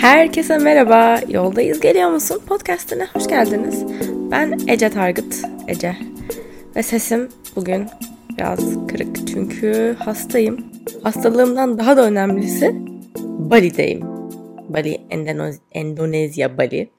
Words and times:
Herkese 0.00 0.58
merhaba. 0.58 1.20
Yoldayız 1.28 1.80
geliyor 1.80 2.10
musun? 2.10 2.42
Podcast'ine 2.46 3.06
hoş 3.12 3.26
geldiniz. 3.28 3.84
Ben 4.30 4.58
Ece 4.68 4.90
Targıt. 4.90 5.34
Ece. 5.68 5.96
Ve 6.76 6.82
sesim 6.82 7.28
bugün 7.56 7.86
biraz 8.30 8.86
kırık. 8.88 9.28
Çünkü 9.28 9.96
hastayım. 9.98 10.66
Hastalığımdan 11.02 11.78
daha 11.78 11.96
da 11.96 12.04
önemlisi 12.06 12.74
Bali'deyim. 13.20 14.00
Bali, 14.68 15.00
Endonez- 15.10 15.58
Endonezya 15.72 16.58
Bali. 16.58 16.90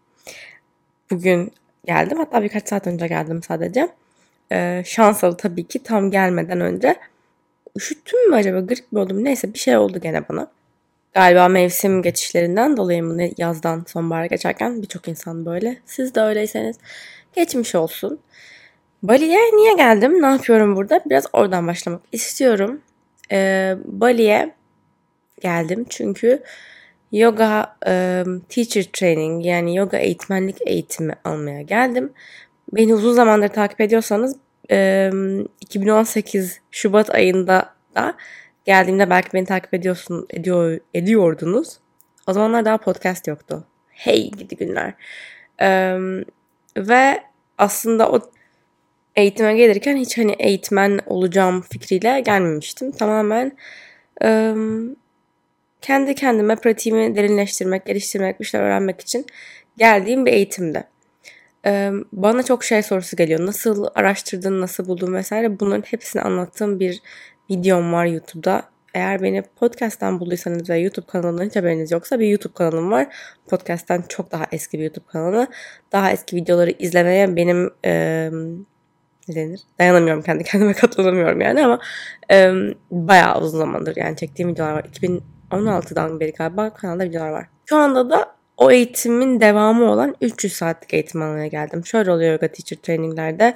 Bugün 1.12 1.52
geldim. 1.86 2.18
Hatta 2.18 2.44
birkaç 2.44 2.68
saat 2.70 2.88
önce 2.88 3.08
geldim 3.08 3.44
sadece. 3.44 3.90
Ee, 4.52 4.84
şansalı 4.86 5.38
tabii 5.38 5.68
ki 5.68 5.84
tam 5.84 6.12
gelmeden 6.12 6.62
önce. 6.62 6.96
Üşüttüm 7.76 8.30
mü 8.30 8.36
acaba? 8.36 8.60
Grip 8.60 8.92
mi 8.92 9.00
oldum? 9.00 9.24
Neyse 9.24 9.54
bir 9.54 9.60
şey 9.60 9.78
oldu 9.78 10.00
gene 10.04 10.30
bana. 10.30 10.48
Galiba 11.14 11.48
mevsim 11.48 12.02
geçişlerinden 12.02 12.78
dolayı 12.78 13.04
mı 13.04 13.24
yazdan 13.38 13.86
sonbahara 13.88 14.26
geçerken 14.26 14.82
birçok 14.82 15.08
insan 15.08 15.46
böyle. 15.46 15.78
Siz 15.86 16.16
de 16.16 16.22
öyleyseniz 16.22 16.78
geçmiş 17.34 17.76
olsun. 17.76 18.20
Bali'ye 19.04 19.40
niye 19.40 19.74
geldim? 19.74 20.22
Ne 20.22 20.26
yapıyorum 20.26 20.76
burada? 20.76 21.02
Biraz 21.06 21.26
oradan 21.34 21.68
başlamak 21.68 22.02
istiyorum. 22.12 22.82
Ee, 23.32 23.76
Bali'ye 23.86 24.56
geldim 25.42 25.86
çünkü 25.90 26.44
yoga 27.12 27.76
e, 27.88 28.24
teacher 28.50 28.84
training 28.84 29.46
yani 29.46 29.76
yoga 29.76 29.98
eğitmenlik 29.98 30.58
eğitimi 30.66 31.14
almaya 31.24 31.62
geldim. 31.62 32.14
Beni 32.74 32.94
uzun 32.94 33.14
zamandır 33.14 33.48
takip 33.48 33.82
ediyorsanız 33.82 34.36
e, 34.72 35.12
2018 35.62 36.62
Şubat 36.72 37.16
ayında 37.16 37.74
da 37.96 38.16
geldiğimde 38.70 39.10
belki 39.10 39.34
beni 39.34 39.46
takip 39.46 39.74
ediyorsun 39.74 40.28
ediyor 40.30 40.80
ediyordunuz. 40.94 41.78
O 42.28 42.34
zamanlar 42.34 42.66
daha 42.66 42.78
podcast 42.78 43.28
yoktu. 43.28 43.68
Hey 43.90 44.32
gidi 44.32 44.56
günler. 44.56 44.94
Ee, 45.62 45.98
ve 46.78 47.24
aslında 47.58 48.12
o 48.12 48.20
eğitime 49.16 49.56
gelirken 49.56 49.98
hiç 49.98 50.18
hani 50.18 50.32
eğitmen 50.40 51.00
olacağım 51.06 51.62
fikriyle 51.62 52.20
gelmemiştim. 52.20 52.92
Tamamen 52.92 53.58
e, 54.24 54.54
kendi 55.82 56.16
kendime 56.16 56.56
pratiğimi 56.56 57.16
derinleştirmek, 57.16 57.86
geliştirmek, 57.86 58.40
bir 58.40 58.46
şeyler 58.46 58.66
öğrenmek 58.66 59.02
için 59.02 59.26
geldiğim 59.78 60.26
bir 60.26 60.34
eğitimde. 60.34 60.84
Ee, 61.66 61.92
bana 62.14 62.44
çok 62.44 62.64
şey 62.64 62.84
sorusu 62.84 63.18
geliyor. 63.18 63.46
Nasıl 63.46 63.88
araştırdın, 63.96 64.62
nasıl 64.62 64.88
buldun 64.88 65.14
vesaire. 65.14 65.60
Bunların 65.60 65.84
hepsini 65.92 66.22
anlattığım 66.22 66.80
bir 66.80 67.02
videom 67.50 67.94
var 67.94 68.06
YouTube'da. 68.06 68.64
Eğer 68.94 69.22
beni 69.22 69.42
podcast'tan 69.42 70.20
bulduysanız 70.20 70.70
ve 70.70 70.78
YouTube 70.78 71.06
kanalından 71.06 71.46
hiç 71.46 71.56
haberiniz 71.56 71.92
yoksa 71.92 72.20
bir 72.20 72.28
YouTube 72.28 72.54
kanalım 72.54 72.92
var. 72.92 73.08
Podcast'tan 73.48 74.04
çok 74.10 74.32
daha 74.32 74.46
eski 74.52 74.80
bir 74.80 74.84
YouTube 74.84 75.06
kanalı. 75.08 75.48
Daha 75.92 76.12
eski 76.12 76.36
videoları 76.36 76.72
izlemeye 76.72 77.36
benim 77.36 77.70
e, 77.86 78.30
ne 79.28 79.36
denir? 79.36 79.62
Dayanamıyorum 79.80 80.24
kendi 80.24 80.44
kendime 80.44 80.74
katılamıyorum 80.82 81.42
yani 81.42 81.66
ama 81.66 81.80
e, 82.32 82.52
bayağı 82.92 83.42
uzun 83.42 83.58
zamandır 83.58 83.96
yani 83.96 84.18
çektiğim 84.18 84.52
videolar 84.52 84.74
var. 84.74 84.86
2016'dan 85.52 86.20
beri 86.20 86.32
galiba 86.32 86.74
kanalda 86.74 87.04
videolar 87.04 87.30
var. 87.30 87.48
Şu 87.66 87.78
anda 87.78 88.10
da 88.10 88.36
o 88.58 88.72
eğitimin 88.72 89.40
devamı 89.40 89.92
olan 89.92 90.16
300 90.22 90.54
saatlik 90.54 90.94
eğitim 90.94 91.22
almaya 91.22 91.48
geldim. 91.48 91.86
Şöyle 91.86 92.12
oluyor 92.12 92.32
yoga 92.32 92.48
teacher 92.48 92.78
traininglerde. 92.78 93.56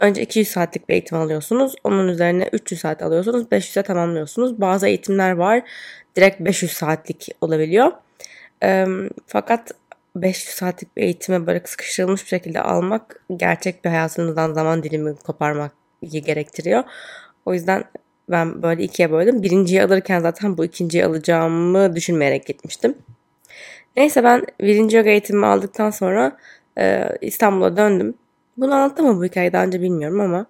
Önce 0.00 0.22
200 0.22 0.48
saatlik 0.48 0.88
bir 0.88 0.94
eğitim 0.94 1.18
alıyorsunuz. 1.18 1.74
Onun 1.84 2.08
üzerine 2.08 2.48
300 2.52 2.80
saat 2.80 3.02
alıyorsunuz. 3.02 3.46
500'e 3.52 3.82
tamamlıyorsunuz. 3.82 4.60
Bazı 4.60 4.86
eğitimler 4.86 5.32
var. 5.32 5.62
Direkt 6.16 6.40
500 6.40 6.72
saatlik 6.72 7.28
olabiliyor. 7.40 7.92
E, 8.62 8.86
fakat 9.26 9.70
500 10.16 10.54
saatlik 10.54 10.96
bir 10.96 11.02
eğitime 11.02 11.46
böyle 11.46 11.62
sıkıştırılmış 11.64 12.22
bir 12.22 12.28
şekilde 12.28 12.60
almak 12.62 13.22
gerçek 13.36 13.84
bir 13.84 13.90
hayatınızdan 13.90 14.52
zaman 14.52 14.82
dilimi 14.82 15.16
koparmak 15.16 15.72
gerektiriyor. 16.02 16.84
O 17.46 17.54
yüzden 17.54 17.84
ben 18.30 18.62
böyle 18.62 18.82
ikiye 18.82 19.12
böldüm. 19.12 19.42
Birinciyi 19.42 19.82
alırken 19.82 20.20
zaten 20.20 20.58
bu 20.58 20.64
ikinciyi 20.64 21.04
alacağımı 21.06 21.96
düşünmeyerek 21.96 22.46
gitmiştim. 22.46 22.94
Neyse 23.96 24.24
ben 24.24 24.46
birinci 24.60 24.96
yoga 24.96 25.10
eğitimimi 25.10 25.46
aldıktan 25.46 25.90
sonra 25.90 26.36
e, 26.78 27.08
İstanbul'a 27.20 27.76
döndüm. 27.76 28.14
Bunu 28.60 28.74
anlattım 28.74 29.06
mı 29.06 29.20
bu 29.20 29.24
hikayeyi 29.24 29.52
daha 29.52 29.64
önce 29.64 29.82
bilmiyorum 29.82 30.20
ama 30.20 30.46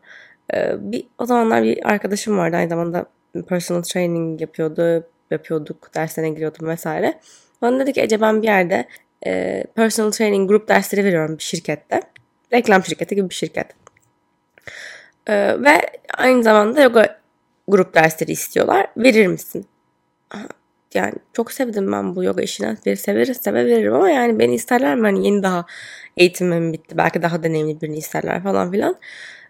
e, 0.55 0.73
bir, 0.93 1.07
o 1.19 1.27
zamanlar 1.27 1.63
bir 1.63 1.89
arkadaşım 1.91 2.39
vardı 2.39 2.57
aynı 2.57 2.69
zamanda 2.69 3.07
personal 3.49 3.83
training 3.83 4.41
yapıyordu, 4.41 5.07
yapıyorduk, 5.31 5.95
derslerine 5.95 6.31
giriyordum 6.31 6.69
vesaire. 6.69 7.21
Bana 7.63 7.79
dedi 7.81 7.93
ki 7.93 8.01
Ece 8.01 8.21
ben 8.21 8.43
bir 8.43 8.47
yerde 8.47 8.89
e, 9.27 9.65
personal 9.75 10.11
training 10.11 10.49
grup 10.49 10.69
dersleri 10.69 11.05
veriyorum 11.05 11.39
bir 11.39 11.43
şirkette. 11.43 12.03
Reklam 12.53 12.85
şirketi 12.85 13.15
gibi 13.15 13.31
bir 13.31 13.35
şirket. 13.35 13.67
E, 15.27 15.63
ve 15.63 15.81
aynı 16.19 16.43
zamanda 16.43 16.83
yoga 16.83 17.21
grup 17.69 17.95
dersleri 17.95 18.33
istiyorlar. 18.33 18.87
Verir 18.97 19.27
misin? 19.27 19.67
Yani 20.95 21.13
çok 21.33 21.53
sevdim 21.53 21.93
ben 21.93 22.17
bu 22.17 22.25
yoga 22.25 22.43
işini. 22.43 22.77
Bir 22.87 22.97
severiz 22.97 23.37
seve 23.37 23.91
ama 23.91 24.11
yani 24.11 24.39
beni 24.39 24.55
isterler 24.55 24.97
mi? 24.97 25.03
Hani 25.03 25.27
yeni 25.27 25.43
daha 25.43 25.67
eğitimim 26.17 26.73
bitti. 26.73 26.97
Belki 26.99 27.23
daha 27.23 27.43
deneyimli 27.43 27.81
birini 27.81 27.99
isterler 27.99 28.43
falan 28.43 28.71
filan. 28.73 28.97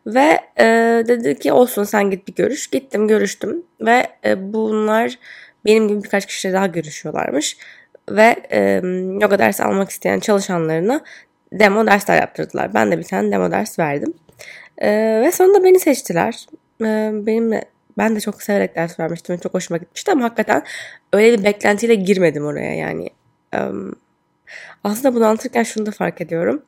Ve 0.07 0.41
e, 0.59 0.65
dedi 1.09 1.39
ki 1.39 1.53
olsun 1.53 1.85
sen 1.85 2.11
git 2.11 2.29
bir 2.29 2.35
görüş. 2.35 2.67
Gittim 2.67 3.09
görüştüm. 3.09 3.63
Ve 3.81 4.07
e, 4.25 4.53
bunlar 4.53 5.19
benim 5.65 5.89
gibi 5.89 6.03
birkaç 6.05 6.27
kişiyle 6.27 6.55
daha 6.55 6.67
görüşüyorlarmış. 6.67 7.57
Ve 8.11 8.37
e, 8.53 8.61
yoga 9.21 9.39
dersi 9.39 9.65
almak 9.65 9.91
isteyen 9.91 10.21
çalışanlarına 10.21 11.01
demo 11.53 11.87
dersler 11.87 12.21
yaptırdılar. 12.21 12.75
Ben 12.75 12.93
de 12.93 12.99
bir 12.99 13.05
tane 13.05 13.31
demo 13.33 13.51
ders 13.51 13.79
verdim. 13.79 14.15
E, 14.79 14.91
ve 15.25 15.31
sonunda 15.31 15.65
beni 15.65 15.81
seçtiler. 15.81 16.47
E, 16.81 17.11
benimle 17.27 17.65
ben 18.01 18.17
de 18.17 18.21
çok 18.21 18.43
severek 18.43 18.77
ders 18.77 19.01
vermiştim. 19.01 19.39
Çok 19.39 19.55
hoşuma 19.55 19.79
gitmişti 19.79 20.13
ama 20.13 20.25
hakikaten 20.25 20.63
öyle 21.13 21.39
bir 21.39 21.45
beklentiyle 21.45 21.95
girmedim 21.95 22.45
oraya 22.45 22.75
yani. 22.75 23.11
Aslında 24.85 25.15
bunu 25.15 25.27
anlatırken 25.27 25.63
şunu 25.63 25.87
da 25.87 25.91
fark 25.91 26.21
ediyorum. 26.21 26.63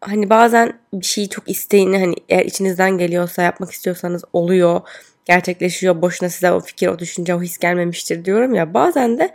Hani 0.00 0.30
bazen 0.30 0.78
bir 0.92 1.06
şeyi 1.06 1.28
çok 1.28 1.50
isteğini 1.50 1.98
hani 1.98 2.14
eğer 2.28 2.44
içinizden 2.44 2.98
geliyorsa 2.98 3.42
yapmak 3.42 3.70
istiyorsanız 3.70 4.24
oluyor. 4.32 4.80
Gerçekleşiyor. 5.24 6.02
Boşuna 6.02 6.28
size 6.28 6.52
o 6.52 6.60
fikir, 6.60 6.88
o 6.88 6.98
düşünce, 6.98 7.34
o 7.34 7.42
his 7.42 7.58
gelmemiştir 7.58 8.24
diyorum 8.24 8.54
ya. 8.54 8.74
Bazen 8.74 9.18
de 9.18 9.32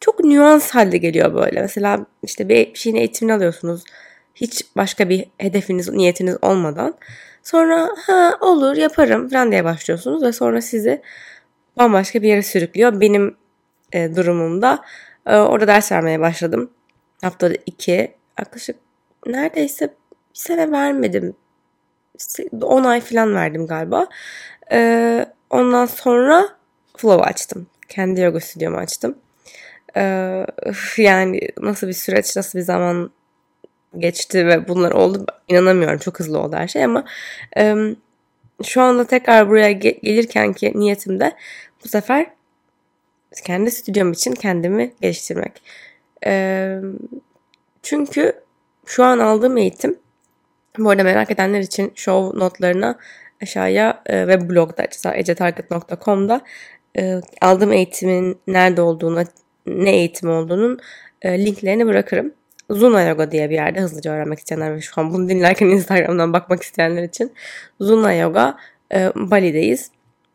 çok 0.00 0.24
nüans 0.24 0.70
halde 0.70 0.96
geliyor 0.96 1.34
böyle. 1.34 1.60
Mesela 1.60 2.06
işte 2.22 2.48
bir 2.48 2.74
şeyin 2.74 2.96
eğitimini 2.96 3.34
alıyorsunuz. 3.34 3.84
Hiç 4.34 4.66
başka 4.76 5.08
bir 5.08 5.24
hedefiniz, 5.38 5.88
niyetiniz 5.88 6.36
olmadan. 6.42 6.94
Sonra 7.42 7.88
ha 8.06 8.38
olur 8.40 8.76
yaparım 8.76 9.28
falan 9.28 9.52
diye 9.52 9.64
başlıyorsunuz 9.64 10.22
ve 10.22 10.32
sonra 10.32 10.60
sizi 10.60 11.02
bambaşka 11.78 12.22
bir 12.22 12.28
yere 12.28 12.42
sürüklüyor. 12.42 13.00
Benim 13.00 13.36
e, 13.92 14.16
durumumda 14.16 14.84
e, 15.26 15.36
orada 15.36 15.66
ders 15.66 15.92
vermeye 15.92 16.20
başladım. 16.20 16.70
Haftada 17.22 17.54
iki 17.66 18.14
yaklaşık 18.38 18.76
neredeyse 19.26 19.84
bir 20.34 20.38
sene 20.38 20.72
vermedim. 20.72 21.36
10 22.62 22.84
ay 22.84 23.00
falan 23.00 23.34
verdim 23.34 23.66
galiba. 23.66 24.06
E, 24.72 25.26
ondan 25.50 25.86
sonra 25.86 26.48
Flow 26.96 27.24
açtım. 27.24 27.66
Kendi 27.88 28.20
yoga 28.20 28.40
stüdyomu 28.40 28.76
açtım. 28.76 29.18
E, 29.96 30.02
yani 30.96 31.40
nasıl 31.58 31.88
bir 31.88 31.92
süreç, 31.92 32.36
nasıl 32.36 32.58
bir 32.58 32.64
zaman 32.64 33.10
geçti 33.98 34.46
ve 34.46 34.68
bunlar 34.68 34.92
oldu. 34.92 35.26
İnanamıyorum. 35.48 35.98
Çok 35.98 36.20
hızlı 36.20 36.38
oldu 36.38 36.56
her 36.56 36.68
şey 36.68 36.84
ama 36.84 37.04
e, 37.56 37.74
şu 38.64 38.82
anda 38.82 39.06
tekrar 39.06 39.48
buraya 39.48 39.72
ge- 39.72 40.00
gelirken 40.00 40.52
ki 40.52 40.72
niyetimde 40.74 41.32
bu 41.84 41.88
sefer 41.88 42.26
kendi 43.44 43.70
stüdyom 43.70 44.12
için 44.12 44.32
kendimi 44.32 44.94
geliştirmek. 45.00 45.62
E, 46.26 46.76
çünkü 47.82 48.32
şu 48.86 49.04
an 49.04 49.18
aldığım 49.18 49.56
eğitim 49.56 49.98
bu 50.78 50.90
arada 50.90 51.04
merak 51.04 51.30
edenler 51.30 51.60
için 51.60 51.92
show 51.94 52.38
notlarına 52.38 52.98
aşağıya 53.42 54.02
e, 54.06 54.26
ve 54.26 54.48
blogda 54.48 54.86
ecetarget.com'da 55.14 56.40
e, 56.98 57.20
aldığım 57.40 57.72
eğitimin 57.72 58.40
nerede 58.46 58.82
olduğunu, 58.82 59.24
ne 59.66 59.90
eğitim 59.96 60.30
olduğunun 60.30 60.80
e, 61.22 61.44
linklerini 61.44 61.86
bırakırım. 61.86 62.32
Zuna 62.70 63.02
Yoga 63.02 63.30
diye 63.30 63.50
bir 63.50 63.54
yerde 63.54 63.80
hızlıca 63.80 64.12
öğrenmek 64.12 64.38
isteyenler 64.38 64.74
ve 64.74 64.80
şu 64.80 65.00
an 65.00 65.12
bunu 65.12 65.28
dinlerken 65.28 65.66
Instagram'dan 65.68 66.32
bakmak 66.32 66.62
isteyenler 66.62 67.02
için 67.02 67.32
Zuna 67.80 68.14
Yoga 68.14 68.56
e, 68.94 69.12
Bali'deyiz. 69.14 69.90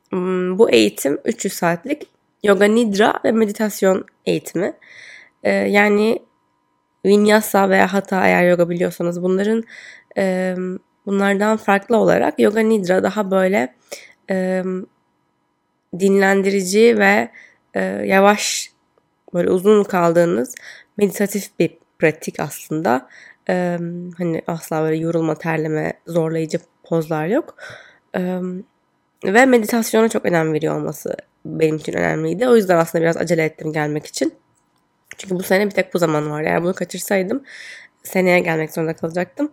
Hmm, 0.09 0.57
bu 0.59 0.69
eğitim 0.69 1.19
300 1.25 1.53
saatlik 1.53 2.07
yoga 2.43 2.65
nidra 2.65 3.13
ve 3.25 3.31
meditasyon 3.31 4.05
eğitimi. 4.25 4.73
E, 5.43 5.51
yani 5.51 6.19
vinyasa 7.05 7.69
veya 7.69 7.93
hatha 7.93 8.27
eğer 8.27 8.49
yoga 8.49 8.69
biliyorsanız 8.69 9.23
bunların 9.23 9.63
e, 10.17 10.55
bunlardan 11.05 11.57
farklı 11.57 11.97
olarak 11.97 12.39
yoga 12.39 12.59
nidra 12.59 13.03
daha 13.03 13.31
böyle 13.31 13.75
e, 14.29 14.63
dinlendirici 15.99 16.99
ve 16.99 17.31
e, 17.73 17.81
yavaş 17.83 18.71
böyle 19.33 19.49
uzun 19.49 19.83
kaldığınız 19.83 20.55
meditatif 20.97 21.59
bir 21.59 21.84
pratik 21.99 22.39
aslında. 22.39 23.09
Ee, 23.49 23.77
hani 24.17 24.41
asla 24.47 24.81
böyle 24.81 24.95
yorulma, 24.95 25.35
terleme, 25.35 25.93
zorlayıcı 26.07 26.59
pozlar 26.83 27.27
yok. 27.27 27.55
Ee, 28.17 28.39
ve 29.25 29.45
meditasyona 29.45 30.09
çok 30.09 30.25
önem 30.25 30.53
veriyor 30.53 30.75
olması 30.75 31.15
benim 31.45 31.75
için 31.75 31.93
önemliydi. 31.93 32.47
O 32.47 32.55
yüzden 32.55 32.77
aslında 32.77 33.01
biraz 33.01 33.17
acele 33.17 33.43
ettim 33.43 33.73
gelmek 33.73 34.05
için. 34.05 34.33
Çünkü 35.17 35.35
bu 35.35 35.43
sene 35.43 35.65
bir 35.65 35.71
tek 35.71 35.93
bu 35.93 35.99
zaman 35.99 36.31
var. 36.31 36.43
Eğer 36.43 36.63
bunu 36.63 36.73
kaçırsaydım 36.73 37.43
seneye 38.03 38.39
gelmek 38.39 38.73
zorunda 38.73 38.93
kalacaktım. 38.93 39.51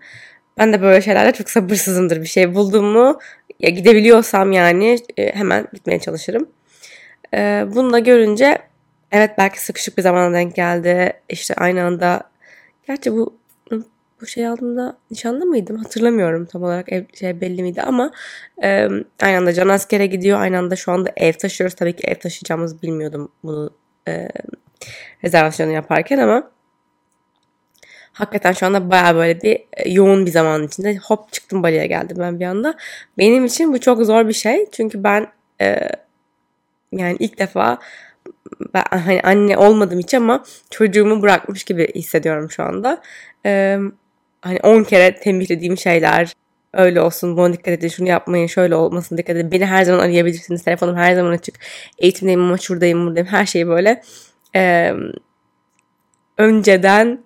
Ben 0.59 0.73
de 0.73 0.83
böyle 0.83 1.03
şeylerde 1.03 1.33
çok 1.33 1.51
sabırsızımdır. 1.51 2.21
Bir 2.21 2.27
şey 2.27 2.55
buldum 2.55 2.85
mu 2.85 3.19
ya 3.61 3.71
gidebiliyorsam 3.71 4.53
yani 4.53 4.99
e, 5.17 5.35
hemen 5.35 5.67
gitmeye 5.73 6.01
çalışırım. 6.01 6.49
E, 7.35 7.65
bunu 7.75 7.93
da 7.93 7.99
görünce 7.99 8.59
evet 9.13 9.31
belki 9.39 9.63
sıkışık 9.63 9.99
bir 9.99 10.03
zamana 10.03 10.35
denk 10.35 10.55
geldi. 10.57 11.13
İşte 11.29 11.55
aynı 11.55 11.85
anda 11.85 12.32
gerçi 12.87 13.13
bu 13.13 13.37
bu 14.21 14.27
şey 14.27 14.47
aldığımda 14.47 14.97
nişanlı 15.11 15.47
mıydım 15.47 15.77
hatırlamıyorum 15.77 16.47
tam 16.47 16.63
olarak 16.63 16.93
ev 16.93 17.05
şey 17.15 17.41
belli 17.41 17.63
miydi 17.63 17.83
ama 17.83 18.13
e, 18.63 18.89
aynı 19.23 19.37
anda 19.37 19.53
can 19.53 19.69
askere 19.69 20.07
gidiyor 20.07 20.41
aynı 20.41 20.59
anda 20.59 20.77
şu 20.77 20.93
anda 20.93 21.13
ev 21.17 21.33
taşıyoruz 21.33 21.77
tabii 21.77 21.97
ki 21.97 22.07
ev 22.07 22.15
taşıyacağımızı 22.15 22.83
bilmiyordum 22.83 23.33
bunu 23.45 23.71
e, 24.09 24.29
rezervasyonu 25.25 25.73
yaparken 25.73 26.19
ama 26.19 26.51
hakikaten 28.13 28.53
şu 28.53 28.67
anda 28.67 28.91
baya 28.91 29.15
böyle 29.15 29.43
bir 29.43 29.65
yoğun 29.87 30.27
bir 30.27 30.31
zaman 30.31 30.63
içinde 30.63 30.97
hop 30.97 31.33
çıktım 31.33 31.63
Bali'ye 31.63 31.87
geldim 31.87 32.17
ben 32.21 32.41
bir 32.41 32.47
anda. 32.47 32.75
Benim 33.19 33.45
için 33.45 33.73
bu 33.73 33.81
çok 33.81 34.03
zor 34.07 34.29
bir 34.29 34.33
şey. 34.33 34.67
Çünkü 34.73 35.05
ben 35.05 35.27
e, 35.61 35.89
yani 36.93 37.17
ilk 37.19 37.39
defa 37.39 37.79
ben 38.75 38.85
hani 38.91 39.21
anne 39.21 39.59
olmadım 39.59 39.99
hiç 39.99 40.15
ama 40.15 40.45
çocuğumu 40.71 41.23
bırakmış 41.23 41.65
gibi 41.65 41.95
hissediyorum 41.95 42.51
şu 42.51 42.63
anda. 42.63 43.03
E, 43.47 43.79
hani 44.41 44.59
10 44.63 44.85
kere 44.85 45.17
tembihlediğim 45.17 45.79
şeyler 45.79 46.33
öyle 46.75 47.01
olsun 47.01 47.37
buna 47.37 47.53
dikkat 47.53 47.69
edin 47.69 47.89
şunu 47.89 48.09
yapmayın 48.09 48.47
şöyle 48.47 48.75
olmasın 48.75 49.19
dikkat 49.19 49.37
edin 49.37 49.53
beni 49.53 49.67
her 49.67 49.85
zaman 49.85 49.99
arayabilirsiniz 49.99 50.65
telefonum 50.65 50.97
her 50.97 51.15
zaman 51.15 51.31
açık 51.31 51.55
eğitimdeyim 51.99 52.41
ama 52.41 52.59
şuradayım 52.59 53.07
buradayım 53.07 53.29
her 53.29 53.47
şeyi 53.47 53.69
böyle 53.69 54.03
e, 54.57 54.93
önceden 56.39 57.25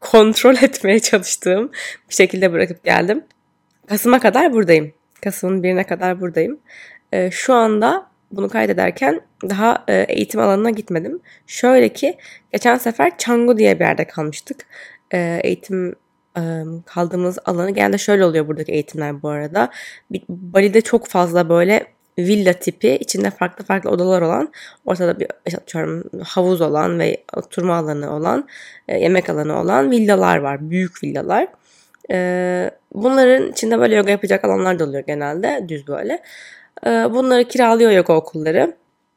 kontrol 0.00 0.54
etmeye 0.62 1.00
çalıştığım 1.00 1.70
bir 2.10 2.14
şekilde 2.14 2.52
bırakıp 2.52 2.84
geldim. 2.84 3.24
Kasım'a 3.88 4.20
kadar 4.20 4.52
buradayım. 4.52 4.92
Kasım'ın 5.24 5.62
birine 5.62 5.84
kadar 5.84 6.20
buradayım. 6.20 6.60
E, 7.12 7.30
şu 7.30 7.54
anda 7.54 8.10
bunu 8.30 8.48
kaydederken 8.48 9.20
daha 9.42 9.84
e, 9.88 10.06
eğitim 10.08 10.40
alanına 10.40 10.70
gitmedim. 10.70 11.20
Şöyle 11.46 11.88
ki 11.88 12.16
geçen 12.52 12.78
sefer 12.78 13.18
Çangu 13.18 13.58
diye 13.58 13.80
bir 13.80 13.84
yerde 13.84 14.06
kalmıştık. 14.06 14.66
E, 15.14 15.40
eğitim 15.44 15.94
e, 16.36 16.42
kaldığımız 16.86 17.38
alanı 17.44 17.70
genelde 17.70 17.98
şöyle 17.98 18.24
oluyor 18.24 18.48
buradaki 18.48 18.72
eğitimler 18.72 19.22
bu 19.22 19.28
arada. 19.28 19.70
Bali'de 20.28 20.80
çok 20.80 21.06
fazla 21.06 21.48
böyle 21.48 21.86
villa 22.18 22.52
tipi 22.52 22.88
içinde 22.88 23.30
farklı 23.30 23.64
farklı 23.64 23.90
odalar 23.90 24.22
olan 24.22 24.52
ortada 24.84 25.20
bir 25.20 25.28
atıyorum 25.56 26.04
havuz 26.24 26.60
olan 26.60 26.98
ve 26.98 27.24
oturma 27.36 27.76
alanı 27.76 28.16
olan 28.16 28.48
e, 28.88 28.98
yemek 28.98 29.30
alanı 29.30 29.60
olan 29.60 29.90
villalar 29.90 30.36
var. 30.38 30.70
Büyük 30.70 31.04
villalar. 31.04 31.48
E, 32.10 32.70
bunların 32.94 33.50
içinde 33.50 33.78
böyle 33.78 33.96
yoga 33.96 34.10
yapacak 34.10 34.44
alanlar 34.44 34.78
da 34.78 34.84
oluyor 34.84 35.04
genelde 35.06 35.64
düz 35.68 35.86
böyle. 35.88 36.22
E, 36.86 36.90
bunları 36.90 37.44
kiralıyor 37.44 37.90
yoga 37.90 38.14
okulları 38.14 38.76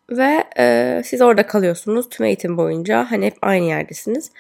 ve 0.10 0.44
e, 0.60 1.02
siz 1.06 1.22
orada 1.22 1.48
kalıyorsunuz 1.48 2.10
tüm 2.10 2.25
eğitim 2.25 2.58
boyunca 2.58 3.12
hani 3.12 3.25
hep 3.25 3.38
aynı 3.42 3.66
yerdesiniz. 3.66 4.31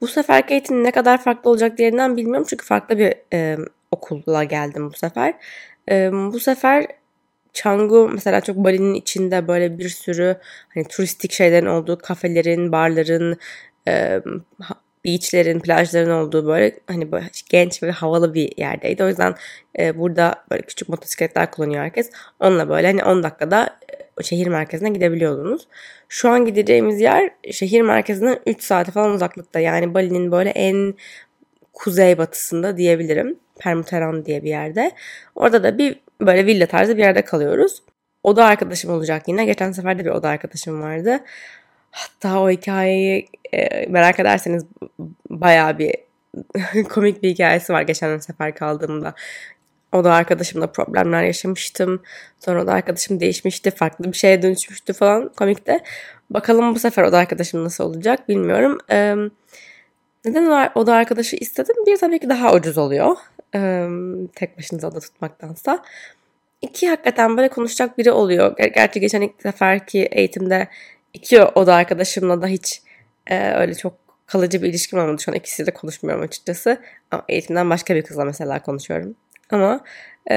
Bu 0.00 0.06
seferki 0.06 0.54
eğitim 0.54 0.84
ne 0.84 0.90
kadar 0.90 1.22
farklı 1.22 1.50
olacak 1.50 1.78
diğerinden 1.78 2.16
bilmiyorum 2.16 2.46
çünkü 2.50 2.66
farklı 2.66 2.98
bir 2.98 3.14
e, 3.32 3.56
okulla 3.92 4.44
geldim 4.44 4.90
bu 4.90 4.96
sefer. 4.98 5.34
E, 5.90 6.12
bu 6.12 6.40
sefer 6.40 6.86
Canggu 7.52 8.08
mesela 8.08 8.40
çok 8.40 8.56
Bali'nin 8.56 8.94
içinde 8.94 9.48
böyle 9.48 9.78
bir 9.78 9.88
sürü 9.88 10.36
hani 10.74 10.84
turistik 10.84 11.32
şeylerin 11.32 11.66
olduğu 11.66 11.98
kafelerin, 11.98 12.72
barların, 12.72 13.36
e, 13.88 14.20
beachlerin, 15.04 15.60
plajların 15.60 16.10
olduğu 16.10 16.46
böyle 16.46 16.78
hani 16.86 17.12
böyle 17.12 17.26
genç 17.50 17.82
ve 17.82 17.90
havalı 17.90 18.34
bir 18.34 18.52
yerdeydi. 18.56 19.04
O 19.04 19.08
yüzden 19.08 19.34
e, 19.78 19.98
burada 19.98 20.44
böyle 20.50 20.62
küçük 20.62 20.88
motosikletler 20.88 21.50
kullanıyor 21.50 21.82
herkes. 21.82 22.10
Onunla 22.40 22.68
böyle 22.68 22.86
hani 22.86 23.04
10 23.04 23.22
dakikada 23.22 23.78
e, 24.18 24.22
şehir 24.22 24.46
merkezine 24.46 24.88
gidebiliyordunuz. 24.88 25.68
Şu 26.08 26.28
an 26.28 26.44
gideceğimiz 26.44 27.00
yer 27.00 27.30
şehir 27.52 27.82
merkezinden 27.82 28.38
3 28.46 28.62
saate 28.62 28.92
falan 28.92 29.10
uzaklıkta. 29.10 29.60
Yani 29.60 29.94
Bali'nin 29.94 30.32
böyle 30.32 30.50
en 30.50 30.94
kuzey 31.72 32.18
batısında 32.18 32.76
diyebilirim. 32.76 33.38
Permuteran 33.58 34.24
diye 34.24 34.42
bir 34.44 34.48
yerde. 34.48 34.90
Orada 35.34 35.62
da 35.62 35.78
bir 35.78 36.00
böyle 36.20 36.46
villa 36.46 36.66
tarzı 36.66 36.96
bir 36.96 37.02
yerde 37.02 37.22
kalıyoruz. 37.22 37.82
Oda 38.22 38.44
arkadaşım 38.44 38.90
olacak 38.90 39.28
yine. 39.28 39.44
Geçen 39.44 39.72
sefer 39.72 39.98
de 39.98 40.04
bir 40.04 40.10
oda 40.10 40.28
arkadaşım 40.28 40.82
vardı. 40.82 41.20
Hatta 41.90 42.40
o 42.40 42.50
hikayeyi 42.50 43.28
e, 43.52 43.86
merak 43.86 44.20
ederseniz 44.20 44.64
bayağı 45.30 45.78
bir 45.78 45.94
komik 46.88 47.22
bir 47.22 47.30
hikayesi 47.30 47.72
var 47.72 47.82
geçen 47.82 48.18
sefer 48.18 48.54
kaldığımda. 48.54 49.14
O 49.92 50.04
da 50.04 50.14
arkadaşımla 50.14 50.66
problemler 50.66 51.22
yaşamıştım. 51.22 52.02
Sonra 52.40 52.62
o 52.62 52.66
da 52.66 52.72
arkadaşım 52.72 53.20
değişmişti. 53.20 53.70
Farklı 53.70 54.04
bir 54.04 54.16
şeye 54.16 54.42
dönüşmüştü 54.42 54.92
falan. 54.92 55.28
Komik 55.28 55.66
de. 55.66 55.80
Bakalım 56.30 56.74
bu 56.74 56.78
sefer 56.78 57.02
o 57.02 57.12
da 57.12 57.18
arkadaşım 57.18 57.64
nasıl 57.64 57.84
olacak 57.84 58.28
bilmiyorum. 58.28 58.78
Ee, 58.90 59.14
neden 60.24 60.70
o 60.74 60.86
da 60.86 60.94
arkadaşı 60.94 61.36
istedim? 61.36 61.76
Bir 61.86 61.96
tabii 61.96 62.18
ki 62.18 62.28
daha 62.28 62.54
ucuz 62.54 62.78
oluyor. 62.78 63.16
Ee, 63.54 63.88
tek 64.34 64.58
başınıza 64.58 64.94
da 64.94 65.00
tutmaktansa. 65.00 65.84
İki 66.62 66.88
hakikaten 66.88 67.36
böyle 67.36 67.48
konuşacak 67.48 67.98
biri 67.98 68.10
oluyor. 68.10 68.56
Gerçi 68.74 69.00
geçen 69.00 69.20
ilk 69.20 69.42
seferki 69.42 69.98
eğitimde 69.98 70.68
iki 71.14 71.42
oda 71.42 71.74
arkadaşımla 71.74 72.42
da 72.42 72.46
hiç 72.46 72.82
e, 73.26 73.52
öyle 73.52 73.74
çok 73.74 73.94
kalıcı 74.26 74.62
bir 74.62 74.68
ilişkim 74.68 74.98
olmadı. 74.98 75.22
Şu 75.22 75.32
an 75.32 75.36
ikisiyle 75.36 75.70
konuşmuyorum 75.70 76.24
açıkçası. 76.24 76.80
Ama 77.10 77.24
eğitimden 77.28 77.70
başka 77.70 77.94
bir 77.94 78.02
kızla 78.02 78.24
mesela 78.24 78.62
konuşuyorum. 78.62 79.14
Ama 79.50 79.80
e, 80.30 80.34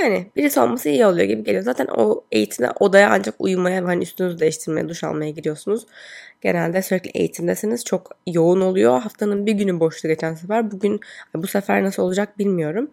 yani 0.00 0.26
birisi 0.36 0.60
olması 0.60 0.88
iyi 0.88 1.06
oluyor 1.06 1.26
gibi 1.26 1.44
geliyor. 1.44 1.64
Zaten 1.64 1.86
o 1.86 2.24
eğitime 2.32 2.70
odaya 2.80 3.10
ancak 3.10 3.34
uyumaya 3.38 3.82
ve 3.82 3.86
hani 3.86 4.02
üstünüzü 4.02 4.38
değiştirmeye, 4.38 4.88
duş 4.88 5.04
almaya 5.04 5.30
gidiyorsunuz. 5.30 5.86
Genelde 6.40 6.82
sürekli 6.82 7.10
eğitimdesiniz. 7.10 7.84
Çok 7.84 8.10
yoğun 8.26 8.60
oluyor. 8.60 9.00
Haftanın 9.00 9.46
bir 9.46 9.52
günü 9.52 9.80
boştu 9.80 10.08
geçen 10.08 10.34
sefer. 10.34 10.70
Bugün 10.70 11.00
bu 11.34 11.46
sefer 11.46 11.84
nasıl 11.84 12.02
olacak 12.02 12.38
bilmiyorum. 12.38 12.90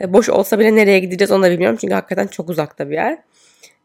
E, 0.00 0.12
boş 0.12 0.28
olsa 0.28 0.58
bile 0.58 0.76
nereye 0.76 0.98
gideceğiz 0.98 1.30
onu 1.30 1.42
da 1.42 1.50
bilmiyorum. 1.50 1.78
Çünkü 1.80 1.94
hakikaten 1.94 2.26
çok 2.26 2.50
uzakta 2.50 2.90
bir 2.90 2.94
yer. 2.94 3.18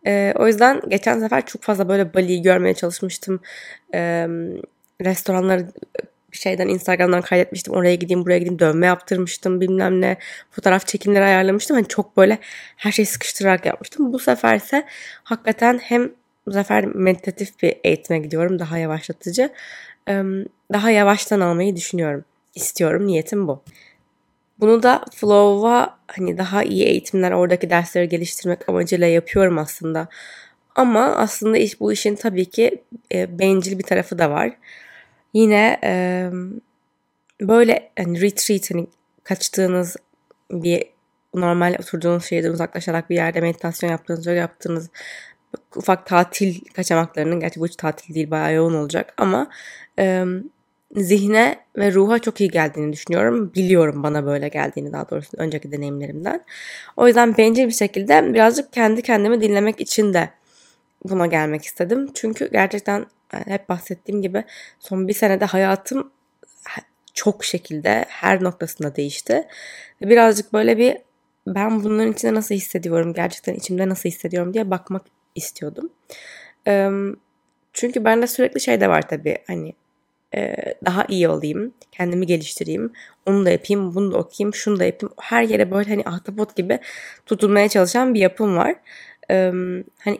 E, 0.08 0.34
o 0.36 0.48
yüzden 0.48 0.82
geçen 0.90 1.20
sefer 1.20 1.46
çok 1.46 1.62
fazla 1.64 1.90
böyle 1.90 2.14
Bali'yi 2.14 2.42
görmeye 2.42 2.74
çalışmıştım. 2.74 3.40
E, 3.94 4.28
restoranları 5.02 5.68
şeyden 6.32 6.68
Instagram'dan 6.68 7.22
kaydetmiştim. 7.22 7.74
Oraya 7.74 7.96
gideyim 7.96 8.26
buraya 8.26 8.38
gideyim 8.38 8.60
dövme 8.60 8.86
yaptırmıştım 8.86 9.62
bilmem 9.62 10.02
ne. 10.02 10.18
Fotoğraf 10.52 10.88
çekimleri 10.88 11.24
ayarlamıştım. 11.24 11.76
Hani 11.76 11.88
çok 11.88 12.18
böyle 12.18 12.40
her 12.78 12.92
şeyi 12.92 13.06
sıkıştırarak 13.06 13.66
yapmıştım. 13.66 14.14
Bu 14.14 14.20
sefer 14.20 14.56
ise 14.56 14.86
hakikaten 15.24 15.80
hem 15.84 16.12
bu 16.46 16.52
sefer 16.52 16.86
meditatif 16.86 17.62
bir 17.64 17.76
eğitime 17.84 18.20
gidiyorum. 18.20 18.60
Daha 18.60 18.78
yavaşlatıcı. 18.78 19.50
Daha 20.74 20.92
yavaştan 20.92 21.40
almayı 21.40 21.76
düşünüyorum. 21.76 22.26
İstiyorum. 22.56 23.08
Niyetim 23.08 23.48
bu. 23.48 23.64
Bunu 24.60 24.84
da 24.84 25.06
Flow'a 25.16 26.00
hani 26.08 26.38
daha 26.38 26.64
iyi 26.64 26.86
eğitimler, 26.86 27.32
oradaki 27.32 27.70
dersleri 27.70 28.10
geliştirmek 28.10 28.70
amacıyla 28.70 29.08
yapıyorum 29.08 29.58
aslında. 29.58 30.08
Ama 30.76 31.06
aslında 31.06 31.58
iş 31.58 31.80
bu 31.80 31.92
işin 31.92 32.16
tabii 32.16 32.46
ki 32.46 32.84
e, 33.14 33.40
bencil 33.40 33.80
bir 33.80 33.84
tarafı 33.84 34.20
da 34.20 34.30
var. 34.32 34.52
Yine 35.34 35.80
e, 35.84 36.30
böyle 37.42 37.92
hani 37.98 38.22
retreat 38.22 38.72
hani 38.72 38.88
kaçtığınız 39.24 39.98
bir 40.52 40.84
normal 41.34 41.76
oturduğunuz 41.80 42.26
şehirden 42.26 42.52
uzaklaşarak 42.52 43.10
bir 43.10 43.16
yerde 43.16 43.42
meditasyon 43.42 43.90
yaptığınız, 43.90 44.26
yoga 44.26 44.40
yaptığınız 44.40 44.90
ufak 45.76 46.06
tatil 46.06 46.62
kaçamaklarının 46.76 47.40
gerçi 47.40 47.60
bu 47.60 47.68
hiç 47.68 47.76
tatil 47.76 48.16
değil 48.16 48.32
bayağı 48.32 48.54
yoğun 48.54 48.74
olacak 48.74 49.14
ama 49.18 49.50
e, 50.00 50.26
zihne 50.96 51.60
ve 51.78 51.94
ruha 51.94 52.20
çok 52.20 52.42
iyi 52.42 52.50
geldiğini 52.50 52.94
düşünüyorum. 52.94 53.54
Biliyorum 53.56 54.04
bana 54.04 54.26
böyle 54.26 54.48
geldiğini 54.48 54.94
daha 54.94 55.10
doğrusu 55.10 55.38
önceki 55.38 55.72
deneyimlerimden. 55.72 56.44
O 56.98 57.08
yüzden 57.08 57.38
bencil 57.38 57.68
bir 57.68 57.72
şekilde 57.72 58.34
birazcık 58.34 58.74
kendi 58.74 59.02
kendimi 59.02 59.42
dinlemek 59.42 59.82
için 59.82 60.14
de 60.14 60.30
buna 61.04 61.26
gelmek 61.26 61.66
istedim. 61.66 62.12
Çünkü 62.14 62.52
gerçekten 62.52 63.06
hep 63.30 63.70
bahsettiğim 63.70 64.22
gibi 64.22 64.44
son 64.80 65.08
bir 65.08 65.14
senede 65.14 65.46
hayatım 65.46 66.12
çok 67.14 67.44
şekilde 67.44 68.06
her 68.08 68.44
noktasında 68.44 68.96
değişti. 68.96 69.48
Birazcık 70.02 70.54
böyle 70.54 70.78
bir 70.78 70.98
ben 71.48 71.84
bunların 71.84 72.12
içinde 72.12 72.34
nasıl 72.34 72.56
hissediyorum, 72.56 73.14
gerçekten 73.14 73.54
içimde 73.54 73.90
nasıl 73.90 74.10
hissediyorum 74.10 74.54
diye 74.54 74.72
bakmak 74.72 75.06
istiyordum. 75.36 75.90
Çünkü 77.74 78.06
bende 78.06 78.28
sürekli 78.28 78.60
şey 78.60 78.82
de 78.82 78.90
var 78.90 79.08
tabii 79.08 79.38
hani 79.48 79.74
e, 80.36 80.56
daha 80.86 81.06
iyi 81.10 81.30
olayım, 81.30 81.74
kendimi 81.92 82.26
geliştireyim, 82.26 82.94
onu 83.26 83.46
da 83.46 83.50
yapayım, 83.50 83.96
bunu 83.96 84.12
da 84.12 84.18
okuyayım, 84.18 84.54
şunu 84.54 84.80
da 84.80 84.86
yapayım. 84.86 85.14
Her 85.22 85.44
yere 85.44 85.72
böyle 85.72 85.90
hani 85.90 86.04
ahtapot 86.06 86.56
gibi 86.56 86.80
tutulmaya 87.26 87.70
çalışan 87.70 88.14
bir 88.14 88.20
yapım 88.20 88.58
var. 88.58 88.76
E, 89.32 89.52
hani 90.00 90.20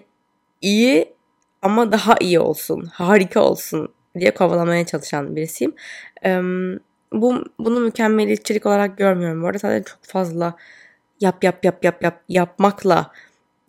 iyi 0.62 1.14
ama 1.62 1.92
daha 1.92 2.16
iyi 2.20 2.40
olsun, 2.40 2.86
harika 2.86 3.42
olsun 3.42 3.94
diye 4.20 4.32
kovalamaya 4.32 4.86
çalışan 4.86 5.36
birisiyim. 5.36 5.76
E, 6.26 6.42
bu 7.14 7.46
bunu 7.60 7.80
mükemmeliyetçilik 7.80 8.66
olarak 8.66 8.98
görmüyorum. 8.98 9.44
Bu 9.44 9.48
arada 9.48 9.60
sadece 9.60 9.84
çok 9.84 10.04
fazla 10.04 10.56
yap 11.22 11.44
yap 11.44 11.66
yap 11.66 11.84
yap 11.84 12.04
yap 12.04 12.22
yapmakla 12.30 13.12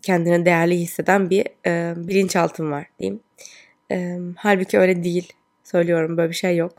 kendini 0.02 0.46
değerli 0.46 0.78
hisseden 0.78 1.30
bir 1.30 1.46
e, 1.66 1.94
bilinçaltım 1.96 2.72
var 2.72 2.86
diyeyim. 2.98 3.20
E, 3.92 4.18
halbuki 4.36 4.78
öyle 4.78 5.04
değil. 5.04 5.32
Söylüyorum 5.70 6.16
böyle 6.16 6.30
bir 6.30 6.36
şey 6.36 6.56
yok. 6.56 6.72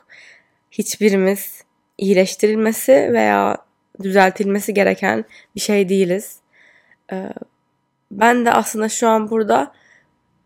Hiçbirimiz 0.71 1.63
iyileştirilmesi 1.97 2.91
veya 2.91 3.57
düzeltilmesi 4.03 4.73
gereken 4.73 5.25
bir 5.55 5.59
şey 5.59 5.89
değiliz. 5.89 6.37
E, 7.11 7.29
ben 8.11 8.45
de 8.45 8.51
aslında 8.51 8.89
şu 8.89 9.07
an 9.07 9.29
burada 9.29 9.73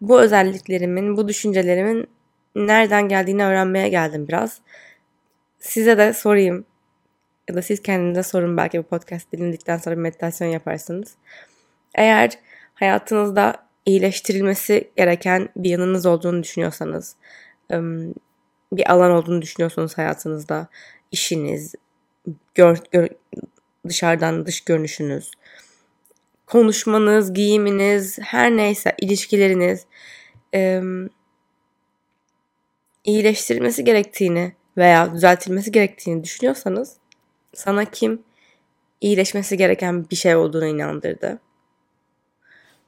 bu 0.02 0.22
özelliklerimin, 0.22 1.18
bu 1.18 1.28
düşüncelerimin 1.28 2.08
nereden 2.56 3.08
geldiğini 3.08 3.46
öğrenmeye 3.46 3.90
geldim 3.90 4.28
biraz. 4.28 4.60
Size 5.60 5.98
de 5.98 6.14
sorayım 6.14 6.66
ya 7.50 7.56
da 7.56 7.62
siz 7.62 7.82
kendinize 7.82 8.24
sorun 8.24 8.58
belki 8.58 8.80
bu 8.80 8.84
podcast 8.84 9.32
dinledikten 9.32 9.78
sonra 9.78 9.96
meditasyon 9.96 10.48
yaparsınız. 10.48 11.16
Eğer 11.96 12.32
hayatınızda 12.74 13.56
iyileştirilmesi 13.86 14.92
gereken 14.96 15.50
bir 15.56 15.70
yanınız 15.70 16.06
olduğunu 16.06 16.44
düşünüyorsanız, 16.44 17.16
bir 18.74 18.92
alan 18.92 19.12
olduğunu 19.12 19.42
düşünüyorsunuz 19.42 19.98
hayatınızda, 19.98 20.68
işiniz, 21.12 21.76
gör, 22.56 22.78
gör, 22.92 23.08
dışarıdan 23.88 24.46
dış 24.46 24.62
görünüşünüz, 24.62 25.32
konuşmanız, 26.48 27.34
giyiminiz, 27.34 28.20
her 28.20 28.58
neyse 28.58 28.96
ilişkileriniz 29.02 29.86
iyileştirilmesi 33.04 33.84
gerektiğini 33.84 34.54
veya 34.78 35.14
düzeltilmesi 35.14 35.72
gerektiğini 35.72 36.24
düşünüyorsanız 36.24 36.98
sana 37.54 37.86
kim 37.86 38.24
iyileşmesi 39.02 39.58
gereken 39.58 40.10
bir 40.10 40.16
şey 40.16 40.36
olduğunu 40.36 40.66
inandırdı? 40.66 41.40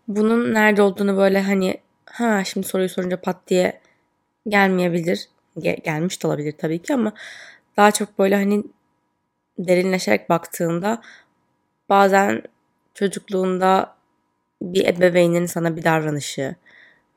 Bunun 0.07 0.53
nerede 0.53 0.81
olduğunu 0.81 1.17
böyle 1.17 1.41
hani 1.41 1.77
ha 2.05 2.43
şimdi 2.43 2.67
soruyu 2.67 2.89
sorunca 2.89 3.21
pat 3.21 3.47
diye 3.47 3.81
gelmeyebilir. 4.47 5.27
Gel- 5.59 5.77
gelmiş 5.83 6.23
de 6.23 6.27
olabilir 6.27 6.53
tabii 6.57 6.81
ki 6.81 6.93
ama 6.93 7.13
daha 7.77 7.91
çok 7.91 8.19
böyle 8.19 8.35
hani 8.35 8.63
derinleşerek 9.59 10.29
baktığında 10.29 11.01
bazen 11.89 12.43
çocukluğunda 12.93 13.95
bir 14.61 14.85
ebeveynin 14.85 15.45
sana 15.45 15.75
bir 15.75 15.83
davranışı 15.83 16.55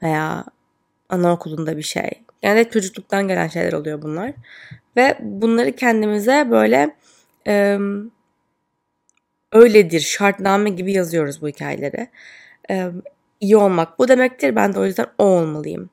veya 0.03 0.45
anaokulunda 1.09 1.77
bir 1.77 1.83
şey. 1.83 2.11
Yani 2.43 2.71
çocukluktan 2.71 3.29
gelen 3.29 3.49
şeyler 3.49 3.73
oluyor 3.73 4.03
bunlar. 4.03 4.33
Ve 4.97 5.19
bunları 5.21 5.77
kendimize 5.77 6.49
böyle 6.51 6.97
e, 7.47 7.79
öyledir, 9.53 10.01
şartname 10.01 10.71
gibi 10.71 10.93
yazıyoruz 10.93 11.43
bu 11.43 11.49
hikayeleri. 11.49 12.09
E, 12.71 12.89
iyi 13.41 13.57
olmak 13.57 13.99
bu 13.99 14.09
demektir. 14.09 14.57
Ben 14.57 14.75
de 14.75 14.79
o 14.81 14.85
yüzden 14.85 15.07
o 15.19 15.25
olmalıyım. 15.25 15.91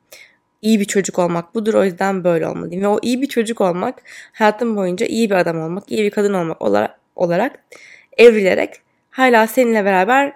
İyi 0.61 0.79
bir 0.79 0.85
çocuk 0.85 1.19
olmak 1.19 1.55
budur. 1.55 1.73
O 1.73 1.83
yüzden 1.83 2.23
böyle 2.23 2.47
olmalıyım. 2.47 2.83
Ve 2.83 2.87
o 2.87 2.99
iyi 3.01 3.21
bir 3.21 3.27
çocuk 3.27 3.61
olmak 3.61 4.01
hayatım 4.33 4.75
boyunca 4.75 5.05
iyi 5.05 5.29
bir 5.29 5.35
adam 5.35 5.59
olmak, 5.59 5.91
iyi 5.91 6.03
bir 6.03 6.11
kadın 6.11 6.33
olmak 6.33 6.61
olarak, 6.61 6.99
olarak 7.15 7.59
evrilerek 8.17 8.81
hala 9.09 9.47
seninle 9.47 9.85
beraber 9.85 10.33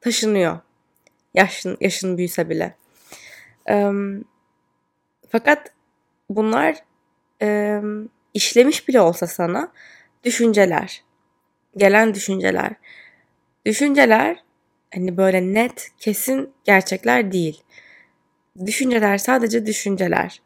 taşınıyor. 0.00 0.58
Yaşın, 1.34 1.76
yaşın 1.80 2.18
büyüse 2.18 2.50
bile. 2.50 2.74
E, 3.70 3.90
fakat 5.28 5.72
bunlar 6.30 6.76
e, 7.42 7.80
işlemiş 8.34 8.88
bile 8.88 9.00
olsa 9.00 9.26
sana 9.26 9.72
düşünceler. 10.24 11.02
Gelen 11.76 12.14
düşünceler. 12.14 12.72
Düşünceler 13.66 14.44
hani 14.94 15.16
böyle 15.16 15.54
net, 15.54 15.90
kesin 15.98 16.52
gerçekler 16.64 17.32
değil. 17.32 17.62
Düşünceler 18.66 19.18
sadece 19.18 19.66
düşünceler. 19.66 20.42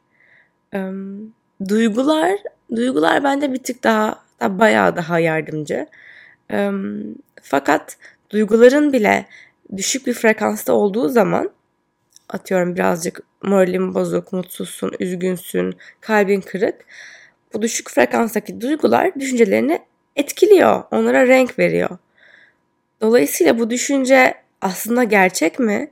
Duygular, 1.69 2.39
duygular 2.77 3.25
bende 3.25 3.53
bir 3.53 3.63
tık 3.63 3.85
daha, 3.85 4.25
da 4.41 4.59
bayağı 4.59 4.97
daha 4.97 5.19
yardımcı. 5.19 5.87
Fakat 7.43 7.97
duyguların 8.31 8.93
bile 8.93 9.27
düşük 9.77 10.07
bir 10.07 10.13
frekansta 10.13 10.73
olduğu 10.73 11.09
zaman 11.09 11.51
atıyorum 12.29 12.75
birazcık 12.75 13.21
moralin 13.43 13.95
bozuk, 13.95 14.33
mutsuzsun, 14.33 14.93
üzgünsün, 15.01 15.75
kalbin 16.01 16.41
kırık 16.41 16.85
bu 17.55 17.63
düşük 17.63 17.91
frekanstaki 17.91 18.61
duygular 18.61 19.15
düşüncelerini 19.21 19.83
etkiliyor. 20.17 20.83
Onlara 20.91 21.27
renk 21.27 21.59
veriyor. 21.59 21.99
Dolayısıyla 23.01 23.59
bu 23.59 23.71
düşünce 23.71 24.35
aslında 24.61 25.05
gerçek 25.05 25.59
mi? 25.59 25.91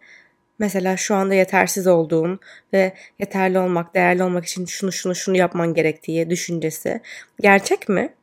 Mesela 0.61 0.97
şu 0.97 1.15
anda 1.15 1.35
yetersiz 1.35 1.87
olduğun 1.87 2.41
ve 2.73 2.93
yeterli 3.19 3.59
olmak, 3.59 3.95
değerli 3.95 4.23
olmak 4.23 4.45
için 4.45 4.65
şunu 4.65 4.93
şunu 4.93 5.15
şunu 5.15 5.37
yapman 5.37 5.75
gerektiği 5.75 6.31
düşüncesi 6.31 7.01
gerçek 7.41 7.89
mi? 7.89 8.15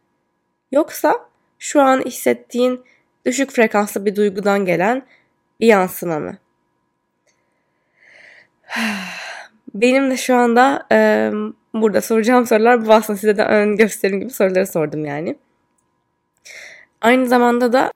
Yoksa 0.71 1.29
şu 1.59 1.81
an 1.81 2.01
hissettiğin 2.05 2.83
düşük 3.25 3.51
frekanslı 3.51 4.05
bir 4.05 4.15
duygudan 4.15 4.65
gelen 4.65 5.05
bir 5.59 5.67
yansıma 5.67 6.19
mı? 6.19 6.37
Benim 9.73 10.11
de 10.11 10.17
şu 10.17 10.35
anda 10.35 10.87
e, 10.91 11.31
burada 11.73 12.01
soracağım 12.01 12.47
sorular 12.47 12.85
bu 12.85 12.93
aslında 12.93 13.19
size 13.19 13.37
de 13.37 13.43
ön 13.43 13.75
gösterim 13.75 14.19
gibi 14.19 14.29
soruları 14.29 14.67
sordum 14.67 15.05
yani. 15.05 15.37
Aynı 17.01 17.27
zamanda 17.27 17.73
da 17.73 17.91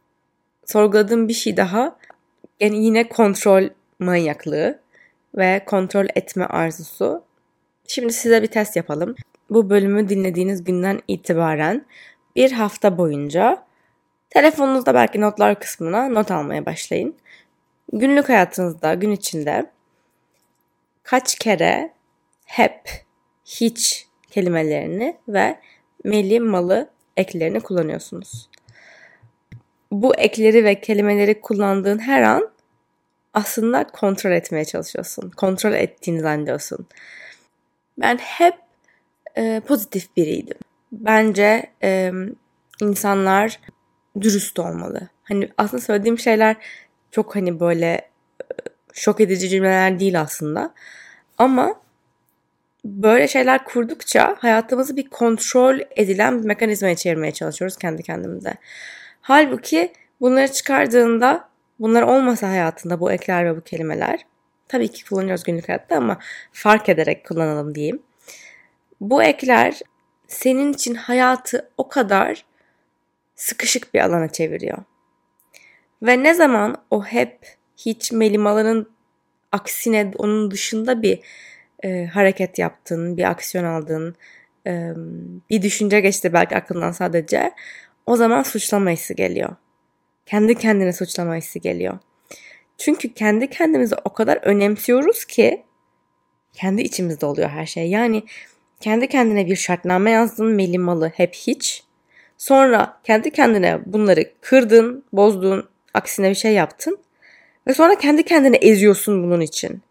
sorguladığım 0.65 1.27
bir 1.27 1.33
şey 1.33 1.57
daha 1.57 1.95
yani 2.60 2.86
yine 2.86 3.10
kontrol 3.10 3.69
manyaklığı 4.01 4.79
ve 5.38 5.63
kontrol 5.65 6.05
etme 6.15 6.46
arzusu. 6.46 7.24
Şimdi 7.88 8.13
size 8.13 8.41
bir 8.41 8.48
test 8.48 8.75
yapalım. 8.75 9.15
Bu 9.50 9.70
bölümü 9.70 10.10
dinlediğiniz 10.10 10.63
günden 10.63 11.00
itibaren 11.08 11.86
bir 12.36 12.51
hafta 12.51 12.98
boyunca 12.98 13.65
telefonunuzda 14.29 14.93
belki 14.93 15.22
notlar 15.22 15.60
kısmına 15.60 16.10
not 16.10 16.31
almaya 16.31 16.65
başlayın. 16.65 17.15
Günlük 17.93 18.29
hayatınızda, 18.29 18.93
gün 18.93 19.12
içinde 19.12 19.72
kaç 21.03 21.36
kere 21.36 21.93
hep, 22.46 22.89
hiç 23.46 24.08
kelimelerini 24.29 25.17
ve 25.27 25.60
meli, 26.03 26.39
malı 26.39 26.89
eklerini 27.17 27.60
kullanıyorsunuz. 27.60 28.50
Bu 29.91 30.15
ekleri 30.15 30.63
ve 30.63 30.81
kelimeleri 30.81 31.41
kullandığın 31.41 32.00
her 32.00 32.22
an 32.22 32.50
aslında 33.33 33.88
kontrol 33.88 34.31
etmeye 34.31 34.65
çalışıyorsun. 34.65 35.29
Kontrol 35.29 35.73
ettiğini 35.73 36.19
zannediyorsun. 36.21 36.88
Ben 37.97 38.17
hep 38.17 38.53
e, 39.38 39.61
pozitif 39.67 40.17
biriydim. 40.17 40.57
Bence 40.91 41.71
e, 41.83 42.11
insanlar 42.81 43.59
dürüst 44.21 44.59
olmalı. 44.59 45.07
Hani 45.23 45.50
aslında 45.57 45.81
söylediğim 45.81 46.19
şeyler 46.19 46.55
çok 47.11 47.35
hani 47.35 47.59
böyle 47.59 47.88
e, 47.88 48.09
şok 48.93 49.21
edici 49.21 49.50
cümleler 49.50 50.00
değil 50.00 50.21
aslında. 50.21 50.73
Ama 51.38 51.75
böyle 52.85 53.27
şeyler 53.27 53.63
kurdukça 53.65 54.35
hayatımızı 54.39 54.97
bir 54.97 55.09
kontrol 55.09 55.79
edilen 55.95 56.41
bir 56.41 56.47
mekanizmaya 56.47 56.95
çevirmeye 56.95 57.31
çalışıyoruz 57.33 57.77
kendi 57.77 58.03
kendimize. 58.03 58.53
Halbuki 59.21 59.93
bunları 60.21 60.51
çıkardığında 60.51 61.50
bunlar 61.81 62.01
olmasa 62.01 62.50
hayatında 62.50 63.00
bu 63.00 63.11
ekler 63.11 63.45
ve 63.45 63.57
bu 63.57 63.61
kelimeler 63.61 64.25
tabii 64.67 64.88
ki 64.88 65.05
kullanıyoruz 65.05 65.43
günlük 65.43 65.69
hayatta 65.69 65.95
ama 65.95 66.19
fark 66.51 66.89
ederek 66.89 67.25
kullanalım 67.25 67.75
diyeyim. 67.75 68.01
Bu 69.01 69.23
ekler 69.23 69.79
senin 70.27 70.73
için 70.73 70.95
hayatı 70.95 71.69
o 71.77 71.88
kadar 71.88 72.45
sıkışık 73.35 73.93
bir 73.93 74.00
alana 74.00 74.31
çeviriyor. 74.31 74.77
Ve 76.03 76.23
ne 76.23 76.33
zaman 76.33 76.77
o 76.91 77.03
hep 77.03 77.39
hiç 77.77 78.11
melimaların 78.11 78.88
aksine 79.51 80.11
onun 80.17 80.51
dışında 80.51 81.01
bir 81.01 81.19
e, 81.83 82.05
hareket 82.05 82.59
yaptın, 82.59 83.17
bir 83.17 83.23
aksiyon 83.23 83.65
aldın, 83.65 84.15
e, 84.67 84.91
bir 85.50 85.61
düşünce 85.61 86.00
geçti 86.00 86.33
belki 86.33 86.55
aklından 86.55 86.91
sadece. 86.91 87.51
O 88.05 88.15
zaman 88.15 88.43
suçlama 88.43 88.89
hissi 88.89 89.15
geliyor. 89.15 89.55
Kendi 90.31 90.55
kendine 90.55 90.93
suçlama 90.93 91.35
hissi 91.35 91.61
geliyor. 91.61 92.00
Çünkü 92.77 93.13
kendi 93.13 93.50
kendimizi 93.50 93.95
o 94.05 94.13
kadar 94.13 94.38
önemsiyoruz 94.38 95.25
ki 95.25 95.63
kendi 96.53 96.81
içimizde 96.81 97.25
oluyor 97.25 97.50
her 97.50 97.65
şey. 97.65 97.89
Yani 97.89 98.23
kendi 98.79 99.07
kendine 99.07 99.47
bir 99.47 99.55
şartname 99.55 100.11
yazdın 100.11 100.47
melimalı 100.47 101.11
hep 101.15 101.35
hiç. 101.35 101.83
Sonra 102.38 103.00
kendi 103.03 103.31
kendine 103.31 103.79
bunları 103.85 104.31
kırdın, 104.41 105.03
bozdun, 105.13 105.69
aksine 105.93 106.29
bir 106.29 106.35
şey 106.35 106.53
yaptın. 106.53 106.97
Ve 107.67 107.73
sonra 107.73 107.97
kendi 107.97 108.23
kendine 108.23 108.57
eziyorsun 108.57 109.23
bunun 109.23 109.41
için. 109.41 109.81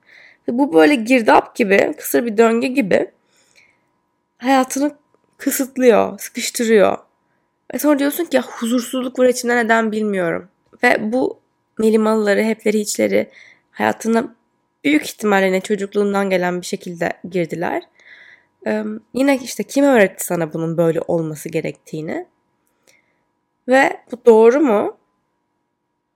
Ve 0.49 0.59
bu 0.59 0.75
böyle 0.75 0.95
girdap 0.95 1.57
gibi, 1.57 1.95
kısır 1.99 2.27
bir 2.27 2.37
döngü 2.37 2.67
gibi 2.67 3.11
hayatını 4.39 4.97
kısıtlıyor, 5.39 6.19
sıkıştırıyor. 6.19 7.10
Ve 7.75 7.79
sonra 7.79 7.99
diyorsun 7.99 8.25
ki 8.25 8.37
ya 8.37 8.43
huzursuzluk 8.43 9.19
var 9.19 9.27
içimde 9.27 9.57
neden 9.57 9.93
bilmiyorum. 9.93 10.49
Ve 10.83 11.13
bu 11.13 11.41
melimalıları, 11.79 12.43
hepleri, 12.43 12.81
hiçleri 12.81 13.31
hayatına 13.71 14.35
büyük 14.85 15.05
ihtimalle 15.05 15.53
ne 15.53 15.61
çocukluğundan 15.61 16.31
gelen 16.31 16.61
bir 16.61 16.67
şekilde 16.67 17.13
girdiler. 17.31 17.83
Ee, 18.67 18.85
yine 19.15 19.39
işte 19.39 19.63
kim 19.63 19.85
öğretti 19.85 20.25
sana 20.25 20.53
bunun 20.53 20.77
böyle 20.77 21.01
olması 21.01 21.49
gerektiğini? 21.49 22.27
Ve 23.69 24.01
bu 24.13 24.27
doğru 24.27 24.61
mu? 24.61 24.97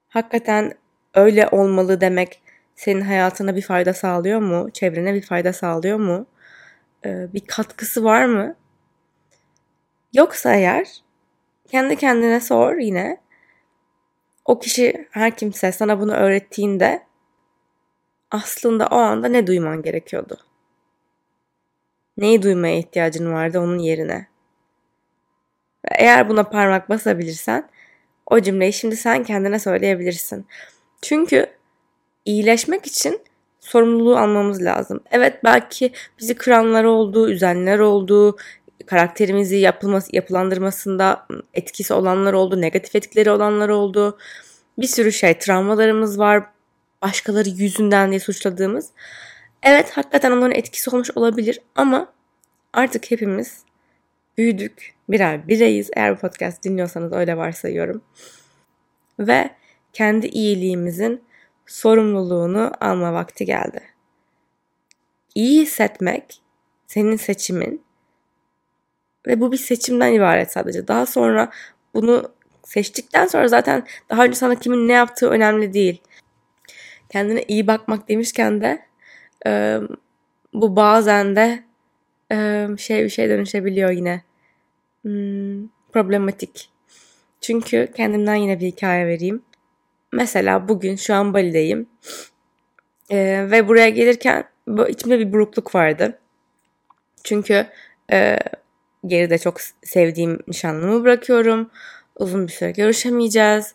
Hakikaten 0.09 0.73
öyle 1.15 1.49
olmalı 1.49 2.01
demek 2.01 2.43
senin 2.77 3.01
hayatına 3.01 3.57
bir 3.57 3.63
fayda 3.63 3.95
sağlıyor 3.95 4.41
mu? 4.41 4.71
Çevrene 4.73 5.15
bir 5.15 5.23
fayda 5.23 5.53
sağlıyor 5.53 5.99
mu? 5.99 6.27
Ee, 7.05 7.33
bir 7.35 7.41
katkısı 7.41 8.05
var 8.05 8.25
mı? 8.25 8.55
Yoksa 10.13 10.55
eğer 10.55 11.04
kendi 11.69 11.97
kendine 11.97 12.41
sor 12.41 12.77
yine. 12.77 13.21
O 14.45 14.59
kişi 14.59 15.09
her 15.11 15.37
kimse 15.37 15.73
sana 15.73 16.01
bunu 16.01 16.13
öğrettiğinde 16.13 17.03
aslında 18.31 18.87
o 18.87 18.97
anda 18.97 19.29
ne 19.29 19.47
duyman 19.47 19.83
gerekiyordu? 19.83 20.39
Neyi 22.17 22.43
duymaya 22.43 22.79
ihtiyacın 22.79 23.33
vardı 23.33 23.61
onun 23.61 23.79
yerine? 23.79 24.27
Ve 25.85 25.95
eğer 25.99 26.29
buna 26.29 26.43
parmak 26.45 26.89
basabilirsen 26.89 27.69
o 28.27 28.41
cümleyi 28.41 28.73
şimdi 28.73 28.97
sen 28.97 29.25
kendine 29.25 29.59
söyleyebilirsin. 29.59 30.47
Çünkü 31.03 31.47
iyileşmek 32.25 32.87
için 32.87 33.21
sorumluluğu 33.61 34.17
almamız 34.17 34.63
lazım. 34.63 35.01
Evet 35.11 35.45
belki 35.45 35.93
bizi 36.19 36.35
kıranlar 36.35 36.85
oldu, 36.85 37.31
üzenler 37.31 37.79
oldu, 37.79 38.37
karakterimizi 38.87 39.57
yapılması, 39.57 40.17
yapılandırmasında 40.17 41.27
etkisi 41.55 41.95
olanlar 41.95 42.33
oldu, 42.33 42.61
negatif 42.61 42.97
etkileri 42.97 43.31
olanlar 43.31 43.69
oldu. 43.69 44.19
Bir 44.79 44.87
sürü 44.87 45.13
şey, 45.13 45.39
travmalarımız 45.39 46.19
var, 46.19 46.45
başkaları 47.03 47.49
yüzünden 47.49 48.11
diye 48.11 48.21
suçladığımız. 48.21 48.91
Evet 49.63 49.91
hakikaten 49.91 50.31
onların 50.31 50.55
etkisi 50.55 50.91
olmuş 50.91 51.11
olabilir 51.15 51.61
ama 51.75 52.13
artık 52.73 53.11
hepimiz 53.11 53.65
büyüdük, 54.39 54.95
birer 55.09 55.49
bireyiz. 55.49 55.91
Eğer 55.97 56.17
bu 56.17 56.21
podcast 56.21 56.65
dinliyorsanız 56.65 57.13
öyle 57.13 57.37
varsayıyorum. 57.37 58.03
Ve 59.19 59.51
kendi 59.93 60.27
iyiliğimizin 60.27 61.25
sorumluluğunu 61.67 62.73
alma 62.81 63.13
vakti 63.13 63.45
geldi. 63.45 63.81
İyi 65.35 65.63
hissetmek 65.63 66.43
senin 66.87 67.17
seçimin 67.17 67.84
ve 69.27 69.41
bu 69.41 69.53
bir 69.53 69.57
seçimden 69.57 70.13
ibaret 70.13 70.53
sadece. 70.53 70.89
Daha 70.89 71.07
sonra 71.07 71.51
bunu 71.95 72.33
seçtikten 72.65 73.27
sonra 73.27 73.49
zaten 73.49 73.87
daha 74.11 74.25
önce 74.25 74.35
sana 74.35 74.55
kimin 74.55 74.89
ne 74.89 74.93
yaptığı 74.93 75.31
önemli 75.31 75.73
değil. 75.75 76.03
Kendine 77.09 77.43
iyi 77.43 77.67
bakmak 77.67 78.09
demişken 78.09 78.61
de 78.61 78.83
e, 79.47 79.79
bu 80.55 80.77
bazen 80.77 81.37
de 81.37 81.65
e, 82.33 82.69
şey 82.79 83.05
bir 83.05 83.09
şey 83.09 83.29
dönüşebiliyor 83.29 83.91
yine. 83.91 84.23
Hmm, 85.03 85.69
problematik. 85.93 86.71
Çünkü 87.41 87.89
kendimden 87.97 88.35
yine 88.35 88.61
bir 88.61 88.67
hikaye 88.67 89.07
vereyim. 89.07 89.43
Mesela 90.13 90.69
bugün 90.69 90.97
şu 90.97 91.15
an 91.15 91.35
Bali'deyim. 91.35 91.89
E, 93.11 93.47
ve 93.51 93.69
buraya 93.69 93.89
gelirken 93.89 94.45
içimde 94.89 95.19
bir 95.19 95.33
burukluk 95.33 95.75
vardı. 95.75 96.19
Çünkü 97.25 97.67
e, 98.13 98.39
geride 99.07 99.39
çok 99.39 99.61
sevdiğim 99.83 100.39
nişanlımı 100.49 101.05
bırakıyorum. 101.05 101.71
Uzun 102.17 102.47
bir 102.47 102.53
süre 102.53 102.71
görüşemeyeceğiz. 102.71 103.75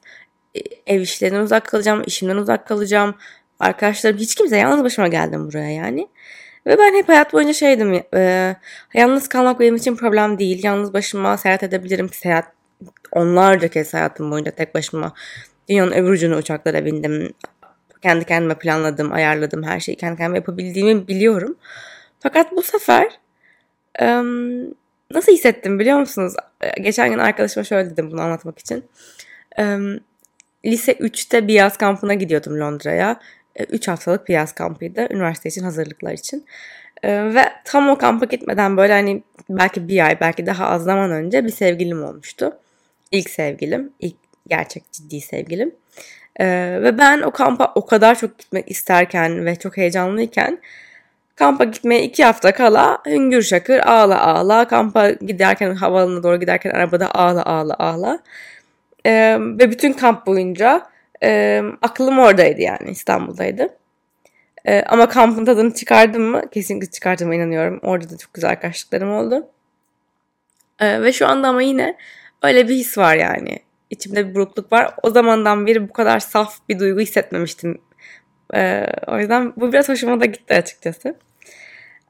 E, 0.55 0.59
ev 0.87 1.01
işlerinden 1.01 1.41
uzak 1.41 1.65
kalacağım, 1.65 2.03
işimden 2.05 2.37
uzak 2.37 2.67
kalacağım. 2.67 3.15
Arkadaşlarım 3.59 4.17
hiç 4.17 4.35
kimse 4.35 4.57
yalnız 4.57 4.83
başıma 4.83 5.07
geldim 5.07 5.47
buraya 5.47 5.71
yani. 5.71 6.07
Ve 6.65 6.77
ben 6.77 6.95
hep 6.95 7.09
hayat 7.09 7.33
boyunca 7.33 7.53
şeydim. 7.53 8.03
E, 8.15 8.55
yalnız 8.93 9.27
kalmak 9.27 9.59
benim 9.59 9.75
için 9.75 9.95
problem 9.95 10.39
değil. 10.39 10.63
Yalnız 10.63 10.93
başıma 10.93 11.37
seyahat 11.37 11.63
edebilirim. 11.63 12.09
Seyahat 12.09 12.45
onlarca 13.11 13.67
kez 13.67 13.93
hayatım 13.93 14.31
boyunca 14.31 14.51
tek 14.51 14.75
başıma 14.75 15.13
dünyanın 15.69 15.91
öbür 15.91 16.09
ucuna 16.09 16.37
uçaklara 16.37 16.85
bindim. 16.85 17.33
Kendi 18.01 18.25
kendime 18.25 18.55
planladım, 18.55 19.13
ayarladım 19.13 19.63
her 19.63 19.79
şeyi 19.79 19.97
kendi 19.97 20.17
kendime 20.17 20.37
yapabildiğimi 20.37 21.07
biliyorum. 21.07 21.57
Fakat 22.19 22.51
bu 22.51 22.61
sefer 22.61 23.19
nasıl 25.13 25.31
hissettim 25.31 25.79
biliyor 25.79 25.99
musunuz? 25.99 26.33
Geçen 26.81 27.09
gün 27.11 27.17
arkadaşıma 27.17 27.63
şöyle 27.63 27.89
dedim 27.89 28.11
bunu 28.11 28.21
anlatmak 28.21 28.59
için. 28.59 28.85
Lise 30.65 30.91
3'te 30.91 31.47
bir 31.47 31.53
yaz 31.53 31.77
kampına 31.77 32.13
gidiyordum 32.13 32.59
Londra'ya. 32.59 33.19
3 33.69 33.87
haftalık 33.87 34.27
bir 34.27 34.33
yaz 34.33 34.51
kampıydı. 34.51 35.07
Üniversite 35.09 35.49
için 35.49 35.63
hazırlıklar 35.63 36.13
için. 36.13 36.45
ve 37.03 37.43
tam 37.65 37.89
o 37.89 37.97
kampa 37.97 38.25
gitmeden 38.25 38.77
böyle 38.77 38.93
hani 38.93 39.23
belki 39.49 39.87
bir 39.87 40.05
ay 40.05 40.19
belki 40.19 40.45
daha 40.45 40.67
az 40.67 40.83
zaman 40.83 41.11
önce 41.11 41.45
bir 41.45 41.51
sevgilim 41.51 42.03
olmuştu. 42.03 42.57
İlk 43.11 43.29
sevgilim. 43.29 43.93
ilk 43.99 44.15
gerçek 44.47 44.91
ciddi 44.91 45.21
sevgilim. 45.21 45.75
ve 46.39 46.97
ben 46.97 47.21
o 47.21 47.31
kampa 47.31 47.71
o 47.75 47.85
kadar 47.85 48.19
çok 48.19 48.39
gitmek 48.39 48.71
isterken 48.71 49.45
ve 49.45 49.55
çok 49.55 49.77
heyecanlıyken 49.77 50.59
Kampa 51.39 51.63
gitmeye 51.63 52.03
iki 52.03 52.23
hafta 52.23 52.51
kala 52.51 53.01
hüngür 53.05 53.41
şakır 53.41 53.79
ağla 53.79 54.21
ağla. 54.21 54.67
Kampa 54.67 55.09
giderken 55.09 55.75
havaalanına 55.75 56.23
doğru 56.23 56.39
giderken 56.39 56.69
arabada 56.69 57.11
ağla 57.15 57.45
ağla 57.45 57.75
ağla. 57.79 58.19
Ee, 59.05 59.37
ve 59.39 59.71
bütün 59.71 59.93
kamp 59.93 60.25
boyunca 60.25 60.87
e, 61.23 61.61
aklım 61.81 62.19
oradaydı 62.19 62.61
yani 62.61 62.91
İstanbul'daydı. 62.91 63.69
Ee, 64.65 64.83
ama 64.87 65.09
kampın 65.09 65.45
tadını 65.45 65.73
çıkardım 65.73 66.23
mı? 66.23 66.49
Kesinlikle 66.51 66.91
çıkardığıma 66.91 67.35
inanıyorum. 67.35 67.79
Orada 67.83 68.09
da 68.09 68.17
çok 68.17 68.33
güzel 68.33 68.49
arkadaşlıklarım 68.49 69.11
oldu. 69.11 69.47
Ee, 70.79 71.01
ve 71.01 71.13
şu 71.13 71.27
anda 71.27 71.47
ama 71.47 71.61
yine 71.61 71.97
öyle 72.43 72.67
bir 72.67 72.75
his 72.75 72.97
var 72.97 73.15
yani. 73.15 73.59
İçimde 73.89 74.29
bir 74.29 74.35
burukluk 74.35 74.71
var. 74.71 74.93
O 75.03 75.09
zamandan 75.09 75.67
beri 75.67 75.89
bu 75.89 75.93
kadar 75.93 76.19
saf 76.19 76.57
bir 76.69 76.79
duygu 76.79 76.99
hissetmemiştim. 76.99 77.81
Ee, 78.55 78.85
o 79.07 79.19
yüzden 79.19 79.53
bu 79.55 79.73
biraz 79.73 79.89
hoşuma 79.89 80.21
da 80.21 80.25
gitti 80.25 80.53
açıkçası. 80.53 81.15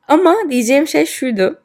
Ama 0.10 0.36
diyeceğim 0.50 0.88
şey 0.88 1.06
şuydu. 1.06 1.62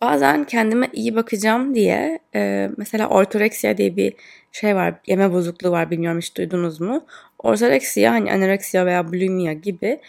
Bazen 0.00 0.44
kendime 0.44 0.88
iyi 0.92 1.16
bakacağım 1.16 1.74
diye 1.74 2.18
e, 2.34 2.70
mesela 2.76 3.08
ortoreksiya 3.08 3.78
diye 3.78 3.96
bir 3.96 4.14
şey 4.52 4.76
var. 4.76 4.94
Yeme 5.06 5.32
bozukluğu 5.32 5.70
var 5.70 5.90
bilmiyorum 5.90 6.18
hiç 6.18 6.36
duydunuz 6.36 6.80
mu? 6.80 7.06
Ortoreksiya 7.38 8.12
hani 8.12 8.32
anoreksiya 8.32 8.86
veya 8.86 9.08
bulimia 9.08 9.52
gibi 9.52 10.00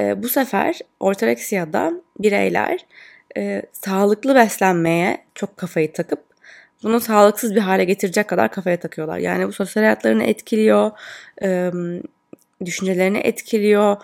e, 0.00 0.22
bu 0.22 0.28
sefer 0.28 0.78
ortoreksiyada 1.00 1.92
bireyler 2.18 2.86
e, 3.36 3.62
sağlıklı 3.72 4.34
beslenmeye 4.34 5.18
çok 5.34 5.56
kafayı 5.56 5.92
takıp 5.92 6.24
bunu 6.82 7.00
sağlıksız 7.00 7.54
bir 7.54 7.60
hale 7.60 7.84
getirecek 7.84 8.28
kadar 8.28 8.52
kafaya 8.52 8.80
takıyorlar. 8.80 9.18
Yani 9.18 9.48
bu 9.48 9.52
sosyal 9.52 9.82
hayatlarını 9.82 10.24
etkiliyor, 10.24 10.90
e, 11.42 11.70
düşüncelerini 12.64 13.18
etkiliyor, 13.18 13.96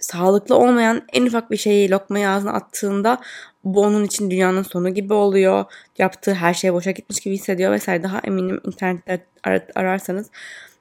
sağlıklı 0.00 0.56
olmayan 0.56 1.02
en 1.12 1.26
ufak 1.26 1.50
bir 1.50 1.56
şeyi 1.56 1.90
lokmayı 1.90 2.30
ağzına 2.30 2.52
attığında 2.52 3.20
bu 3.64 3.82
onun 3.82 4.04
için 4.04 4.30
dünyanın 4.30 4.62
sonu 4.62 4.94
gibi 4.94 5.14
oluyor. 5.14 5.64
Yaptığı 5.98 6.34
her 6.34 6.54
şey 6.54 6.72
boşa 6.72 6.90
gitmiş 6.90 7.20
gibi 7.20 7.34
hissediyor 7.34 7.72
vesaire. 7.72 8.02
Daha 8.02 8.18
eminim 8.18 8.60
internette 8.64 9.24
ar- 9.44 9.66
ararsanız 9.74 10.30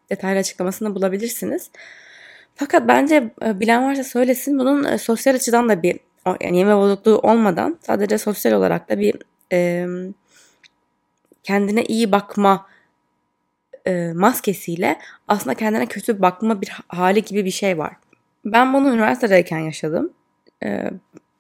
detaylı 0.10 0.39
açıklamasını 0.39 0.95
bulabilirsiniz. 0.95 1.69
Fakat 2.56 2.88
bence 2.88 3.34
e, 3.45 3.60
bilen 3.60 3.84
varsa 3.84 4.04
söylesin 4.04 4.60
bunun 4.60 4.84
e, 4.84 4.97
sosyal 4.97 5.36
açıdan 5.36 5.69
da 5.69 5.84
bir 5.84 5.99
yani 6.41 6.58
yeme 6.58 6.78
bozukluğu 6.78 7.19
olmadan 7.19 7.80
sadece 7.82 8.17
sosyal 8.17 8.54
olarak 8.54 8.89
da 8.89 8.99
bir 8.99 9.15
e, 9.51 9.88
kendine 11.43 11.84
iyi 11.84 12.12
bakma 12.12 12.67
e, 13.88 14.12
maskesiyle 14.15 14.99
aslında 15.28 15.54
kendine 15.54 15.86
kötü 15.86 16.21
bakma 16.21 16.62
bir 16.62 16.71
hali 16.88 17.23
gibi 17.23 17.45
bir 17.45 17.51
şey 17.51 17.78
var. 17.78 17.93
Ben 18.45 18.73
bunu 18.73 18.93
üniversitedeyken 18.93 19.60
yaşadım. 19.60 20.13
Ee, 20.63 20.89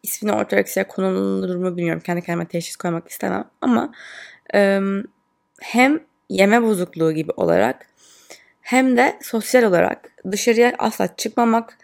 ismini 0.03 0.33
ortoreksiye 0.33 0.87
konulur 0.87 1.55
mu 1.55 1.77
bilmiyorum. 1.77 2.01
Kendi 2.05 2.21
kendime 2.21 2.45
teşhis 2.45 2.75
koymak 2.75 3.07
istemem. 3.07 3.45
Ama 3.61 3.91
e, 4.53 4.79
hem 5.61 5.99
yeme 6.29 6.63
bozukluğu 6.63 7.11
gibi 7.11 7.31
olarak 7.37 7.87
hem 8.61 8.97
de 8.97 9.19
sosyal 9.21 9.63
olarak 9.63 10.11
dışarıya 10.31 10.75
asla 10.79 11.15
çıkmamak, 11.15 11.77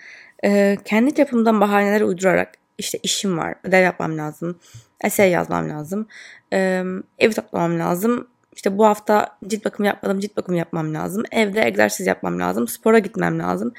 e, 0.44 0.78
kendi 0.86 1.16
çapımdan 1.16 1.62
bahaneler 1.62 2.02
uydurarak 2.02 2.54
işte 2.78 3.00
işim 3.04 3.38
var, 3.38 3.56
ödev 3.64 3.84
yapmam 3.84 4.18
lazım, 4.18 4.60
essay 5.04 5.30
yazmam 5.30 5.70
lazım, 5.70 6.08
e, 6.54 6.84
evi 7.20 7.34
toplamam 7.34 7.80
lazım, 7.80 8.28
işte 8.56 8.78
bu 8.78 8.86
hafta 8.86 9.38
cilt 9.48 9.66
bakımı 9.66 9.88
yapmadım, 9.88 10.20
cilt 10.20 10.38
bakımı 10.38 10.58
yapmam 10.58 10.94
lazım, 10.94 11.24
evde 11.32 11.66
egzersiz 11.66 12.08
yapmam 12.08 12.40
lazım, 12.40 12.68
spora 12.68 13.00
gitmem 13.00 13.40
lazım 13.40 13.74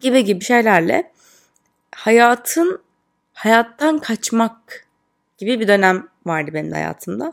gibi 0.00 0.24
gibi 0.24 0.44
şeylerle 0.44 1.12
hayatın 1.94 2.82
hayattan 3.32 3.98
kaçmak 3.98 4.86
gibi 5.38 5.60
bir 5.60 5.68
dönem 5.68 6.08
vardı 6.26 6.50
benim 6.54 6.70
de 6.70 6.74
hayatımda. 6.74 7.32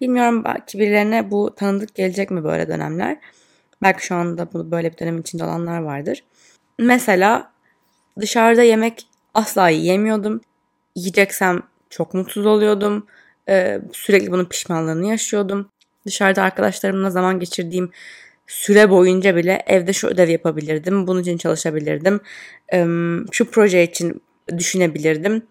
Bilmiyorum 0.00 0.44
belki 0.44 0.78
birilerine 0.78 1.30
bu 1.30 1.54
tanıdık 1.56 1.94
gelecek 1.94 2.30
mi 2.30 2.44
böyle 2.44 2.68
dönemler. 2.68 3.18
Belki 3.82 4.06
şu 4.06 4.14
anda 4.14 4.52
bunu 4.52 4.70
böyle 4.70 4.92
bir 4.92 4.98
dönem 4.98 5.18
içinde 5.18 5.44
olanlar 5.44 5.78
vardır. 5.78 6.24
Mesela 6.78 7.52
dışarıda 8.20 8.62
yemek 8.62 9.06
asla 9.34 9.68
yiyemiyordum. 9.68 10.40
Yiyeceksem 10.96 11.62
çok 11.90 12.14
mutsuz 12.14 12.46
oluyordum. 12.46 13.06
Ee, 13.48 13.80
sürekli 13.92 14.32
bunun 14.32 14.44
pişmanlığını 14.44 15.06
yaşıyordum. 15.06 15.68
Dışarıda 16.06 16.42
arkadaşlarımla 16.42 17.10
zaman 17.10 17.40
geçirdiğim 17.40 17.90
süre 18.46 18.90
boyunca 18.90 19.36
bile 19.36 19.62
evde 19.66 19.92
şu 19.92 20.08
ödev 20.08 20.28
yapabilirdim. 20.28 21.06
Bunun 21.06 21.22
için 21.22 21.36
çalışabilirdim. 21.36 22.20
Şu 23.32 23.50
proje 23.50 23.82
için 23.82 24.22
düşünebilirdim. 24.58 25.42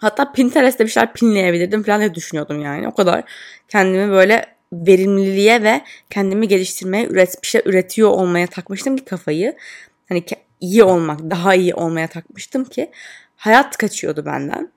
Hatta 0.00 0.32
Pinterest'te 0.32 0.84
bir 0.84 0.90
şeyler 0.90 1.12
pinleyebilirdim 1.12 1.82
falan 1.82 2.00
diye 2.00 2.14
düşünüyordum 2.14 2.62
yani. 2.62 2.88
O 2.88 2.94
kadar 2.94 3.24
kendimi 3.68 4.10
böyle 4.10 4.46
verimliliğe 4.72 5.62
ve 5.62 5.80
kendimi 6.10 6.48
geliştirmeye, 6.48 7.06
üret, 7.06 7.42
bir 7.42 7.48
şey 7.48 7.62
üretiyor 7.64 8.10
olmaya 8.10 8.46
takmıştım 8.46 8.96
ki 8.96 9.04
kafayı. 9.04 9.56
Hani 10.08 10.24
iyi 10.60 10.82
olmak, 10.84 11.20
daha 11.30 11.54
iyi 11.54 11.74
olmaya 11.74 12.06
takmıştım 12.06 12.64
ki 12.64 12.90
hayat 13.36 13.76
kaçıyordu 13.76 14.26
benden. 14.26 14.72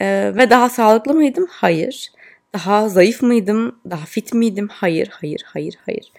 Ee, 0.00 0.32
ve 0.36 0.50
daha 0.50 0.68
sağlıklı 0.68 1.14
mıydım? 1.14 1.46
Hayır. 1.50 2.12
Daha 2.52 2.88
zayıf 2.88 3.22
mıydım? 3.22 3.78
Daha 3.90 4.06
fit 4.06 4.34
miydim? 4.34 4.68
Hayır, 4.68 5.08
hayır, 5.12 5.42
hayır, 5.46 5.78
hayır. 5.86 6.12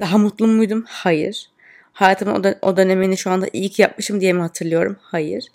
Daha 0.00 0.18
mutlu 0.18 0.46
muydum? 0.46 0.84
Hayır. 0.88 1.50
Hayatımın 1.92 2.44
o, 2.44 2.68
o 2.68 2.76
dönemini 2.76 3.16
şu 3.16 3.30
anda 3.30 3.46
iyi 3.52 3.68
ki 3.68 3.82
yapmışım 3.82 4.20
diye 4.20 4.32
mi 4.32 4.40
hatırlıyorum? 4.40 4.96
Hayır. 5.00 5.48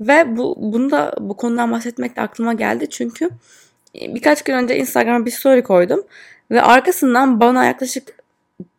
Ve 0.00 0.36
bu 0.36 0.56
bunu 0.58 0.90
da 0.90 1.14
bu 1.20 1.36
konudan 1.36 1.72
bahsetmek 1.72 2.16
de 2.16 2.20
aklıma 2.20 2.54
geldi 2.54 2.90
çünkü 2.90 3.30
e, 4.00 4.14
birkaç 4.14 4.42
gün 4.42 4.54
önce 4.54 4.76
Instagram'a 4.76 5.26
bir 5.26 5.30
story 5.30 5.62
koydum 5.62 6.04
ve 6.50 6.62
arkasından 6.62 7.40
bana 7.40 7.64
yaklaşık 7.64 8.14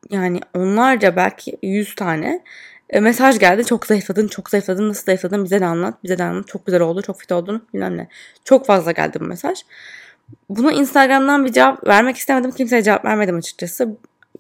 yani 0.10 0.40
onlarca 0.54 1.16
belki 1.16 1.58
yüz 1.64 1.96
tane 1.96 2.44
e, 2.90 3.00
mesaj 3.00 3.40
geldi. 3.40 3.66
Çok 3.66 3.86
zayıfladın, 3.86 4.28
çok 4.28 4.50
zayıfladın, 4.50 4.90
nasıl 4.90 5.06
zayıfladın 5.06 5.44
bize 5.44 5.60
de 5.60 5.66
anlat, 5.66 6.04
bize 6.04 6.18
de 6.18 6.24
anlat. 6.24 6.48
Çok 6.48 6.66
güzel 6.66 6.82
oldu, 6.82 7.02
çok 7.02 7.20
fit 7.20 7.32
oldun 7.32 7.68
bilmem 7.74 7.98
ne. 7.98 8.08
Çok 8.46 8.66
fazla 8.66 8.92
geldi 8.92 9.20
bu 9.20 9.24
mesaj. 9.24 9.60
Bunu 10.50 10.72
Instagram'dan 10.72 11.46
bir 11.46 11.52
cevap 11.52 11.88
vermek 11.88 12.18
istemedim. 12.18 12.52
Kimseye 12.52 12.84
cevap 12.84 13.06
vermedim 13.06 13.38
açıkçası. 13.38 13.98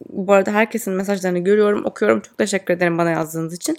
Bu 0.10 0.34
arada 0.34 0.52
herkesin 0.52 0.94
mesajlarını 0.94 1.40
görüyorum, 1.40 1.86
okuyorum. 1.86 2.20
Çok 2.20 2.38
teşekkür 2.38 2.74
ederim 2.74 2.98
bana 2.98 3.10
yazdığınız 3.10 3.54
için. 3.54 3.78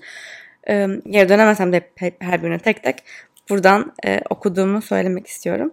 Ee, 0.68 0.88
geri 1.06 1.28
dönemesem 1.28 1.72
de 1.72 1.90
her 2.18 2.42
birine 2.42 2.58
tek 2.58 2.82
tek 2.82 3.02
buradan 3.50 3.92
e, 4.06 4.20
okuduğumu 4.30 4.82
söylemek 4.82 5.26
istiyorum. 5.26 5.72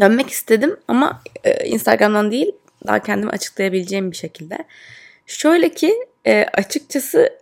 Dönmek 0.00 0.30
istedim 0.30 0.76
ama 0.88 1.22
e, 1.44 1.66
Instagram'dan 1.66 2.30
değil 2.30 2.52
daha 2.86 2.98
kendimi 2.98 3.30
açıklayabileceğim 3.30 4.10
bir 4.10 4.16
şekilde. 4.16 4.58
Şöyle 5.26 5.68
ki 5.68 5.94
e, 6.28 6.46
açıkçası 6.54 7.38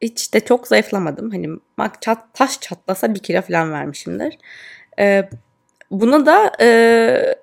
hiç 0.00 0.34
de 0.34 0.40
çok 0.40 0.68
zayıflamadım. 0.68 1.30
Hani 1.30 1.48
bak 1.78 2.02
çat, 2.02 2.18
taş 2.34 2.60
çatlasa 2.60 3.14
bir 3.14 3.18
kilo 3.18 3.42
falan 3.42 3.72
vermişimdir. 3.72 4.38
E, 4.98 5.30
buna 5.90 6.26
da 6.26 6.52
e, 6.60 7.36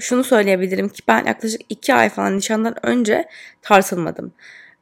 şunu 0.00 0.24
söyleyebilirim 0.24 0.88
ki 0.88 1.02
ben 1.08 1.24
yaklaşık 1.24 1.60
iki 1.68 1.94
ay 1.94 2.08
falan 2.08 2.36
nişandan 2.36 2.86
önce 2.86 3.28
tartılmadım. 3.62 4.32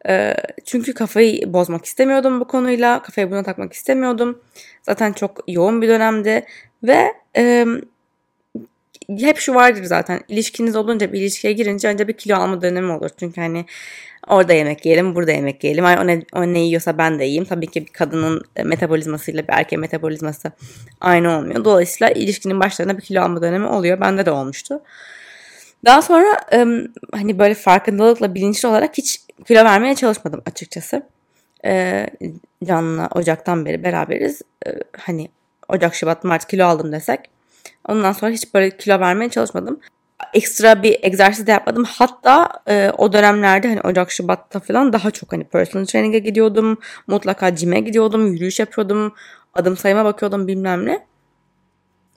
E, 0.08 0.36
çünkü 0.64 0.94
kafayı 0.94 1.52
bozmak 1.52 1.84
istemiyordum 1.84 2.40
bu 2.40 2.46
konuyla. 2.46 3.02
Kafayı 3.02 3.30
buna 3.30 3.42
takmak 3.42 3.72
istemiyordum. 3.72 4.42
Zaten 4.82 5.12
çok 5.12 5.44
yoğun 5.48 5.82
bir 5.82 5.88
dönemdi. 5.88 6.46
Ve 6.82 7.12
e, 7.36 7.66
hep 9.08 9.38
şu 9.38 9.54
vardır 9.54 9.84
zaten. 9.84 10.20
İlişkiniz 10.28 10.76
olunca 10.76 11.12
bir 11.12 11.20
ilişkiye 11.20 11.52
girince 11.52 11.88
önce 11.88 12.08
bir 12.08 12.12
kilo 12.12 12.36
alma 12.36 12.62
dönemi 12.62 12.92
olur. 12.92 13.10
Çünkü 13.18 13.40
hani 13.40 13.64
orada 14.28 14.52
yemek 14.52 14.86
yiyelim, 14.86 15.14
burada 15.14 15.32
yemek 15.32 15.64
yiyelim. 15.64 15.84
Ay, 15.84 15.98
o, 15.98 16.06
ne, 16.06 16.22
o 16.32 16.42
ne 16.42 16.58
yiyorsa 16.58 16.98
ben 16.98 17.18
de 17.18 17.24
yiyeyim. 17.24 17.44
Tabii 17.44 17.66
ki 17.66 17.86
bir 17.86 17.92
kadının 17.92 18.42
metabolizmasıyla 18.64 19.42
bir 19.42 19.52
erkeğin 19.52 19.80
metabolizması 19.80 20.52
aynı 21.00 21.38
olmuyor. 21.38 21.64
Dolayısıyla 21.64 22.12
ilişkinin 22.12 22.60
başlarında 22.60 22.96
bir 22.98 23.02
kilo 23.02 23.22
alma 23.22 23.42
dönemi 23.42 23.66
oluyor. 23.66 24.00
Bende 24.00 24.26
de 24.26 24.30
olmuştu. 24.30 24.80
Daha 25.84 26.02
sonra 26.02 26.40
hani 27.12 27.38
böyle 27.38 27.54
farkındalıkla 27.54 28.34
bilinçli 28.34 28.68
olarak 28.68 28.98
hiç 28.98 29.20
kilo 29.48 29.64
vermeye 29.64 29.94
çalışmadım 29.94 30.42
açıkçası. 30.46 31.02
Can'la 32.64 33.08
Ocak'tan 33.14 33.66
beri 33.66 33.84
beraberiz. 33.84 34.42
Hani 34.98 35.28
Ocak, 35.68 35.94
Şubat, 35.94 36.24
Mart 36.24 36.48
kilo 36.48 36.66
aldım 36.66 36.92
desek. 36.92 37.20
Ondan 37.88 38.12
sonra 38.12 38.30
hiç 38.30 38.54
böyle 38.54 38.76
kilo 38.76 39.00
vermeye 39.00 39.30
çalışmadım. 39.30 39.80
Ekstra 40.34 40.82
bir 40.82 40.98
egzersiz 41.02 41.46
de 41.46 41.50
yapmadım. 41.50 41.84
Hatta 41.84 42.48
e, 42.68 42.90
o 42.98 43.12
dönemlerde 43.12 43.68
hani 43.68 43.80
Ocak, 43.80 44.12
Şubat'ta 44.12 44.60
falan 44.60 44.92
daha 44.92 45.10
çok 45.10 45.32
hani 45.32 45.44
personal 45.44 45.84
training'e 45.84 46.18
gidiyordum. 46.18 46.78
Mutlaka 47.06 47.56
cime 47.56 47.80
gidiyordum. 47.80 48.32
Yürüyüş 48.32 48.60
yapıyordum. 48.60 49.14
Adım 49.54 49.76
sayıma 49.76 50.04
bakıyordum 50.04 50.48
bilmem 50.48 50.86
ne. 50.86 51.06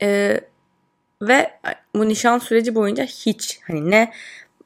E, 0.01 0.39
ve 1.21 1.51
bu 1.95 2.09
nişan 2.09 2.39
süreci 2.39 2.75
boyunca 2.75 3.03
hiç 3.03 3.59
hani 3.67 3.91
ne 3.91 4.11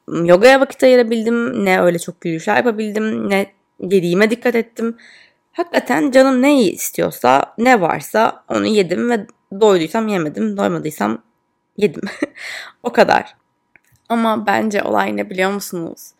yogaya 0.08 0.60
vakit 0.60 0.82
ayırabildim 0.82 1.64
ne 1.64 1.80
öyle 1.80 1.98
çok 1.98 2.24
yürüyüşler 2.24 2.56
yapabildim 2.56 3.30
ne 3.30 3.46
yediğime 3.80 4.30
dikkat 4.30 4.54
ettim. 4.54 4.96
Hakikaten 5.52 6.10
canım 6.10 6.42
ne 6.42 6.62
istiyorsa 6.62 7.54
ne 7.58 7.80
varsa 7.80 8.44
onu 8.48 8.66
yedim 8.66 9.10
ve 9.10 9.26
doyduysam 9.60 10.08
yemedim 10.08 10.56
doymadıysam 10.56 11.22
yedim. 11.76 12.02
o 12.82 12.92
kadar. 12.92 13.36
Ama 14.08 14.46
bence 14.46 14.82
olay 14.82 15.16
ne 15.16 15.30
biliyor 15.30 15.52
musunuz? 15.52 16.10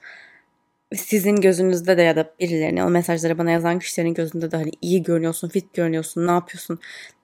Sizin 0.94 1.36
gözünüzde 1.36 1.96
de 1.96 2.02
ya 2.02 2.16
da 2.16 2.34
birilerine 2.40 2.84
o 2.84 2.90
mesajları 2.90 3.38
bana 3.38 3.50
yazan 3.50 3.78
kişilerin 3.78 4.14
gözünde 4.14 4.50
de 4.50 4.56
hani 4.56 4.70
iyi 4.80 5.02
görünüyorsun, 5.02 5.48
fit 5.48 5.74
görünüyorsun, 5.74 6.26
ne 6.26 6.30
yapıyorsun 6.30 6.78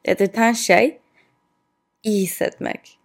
dedirten 0.06 0.52
şey 0.52 1.00
iyi 2.02 2.22
hissetmek. 2.22 2.98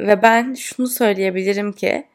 Ve 0.00 0.22
ben 0.22 0.54
şunu 0.54 0.86
söyleyebilirim 0.86 1.72
ki 1.72 2.06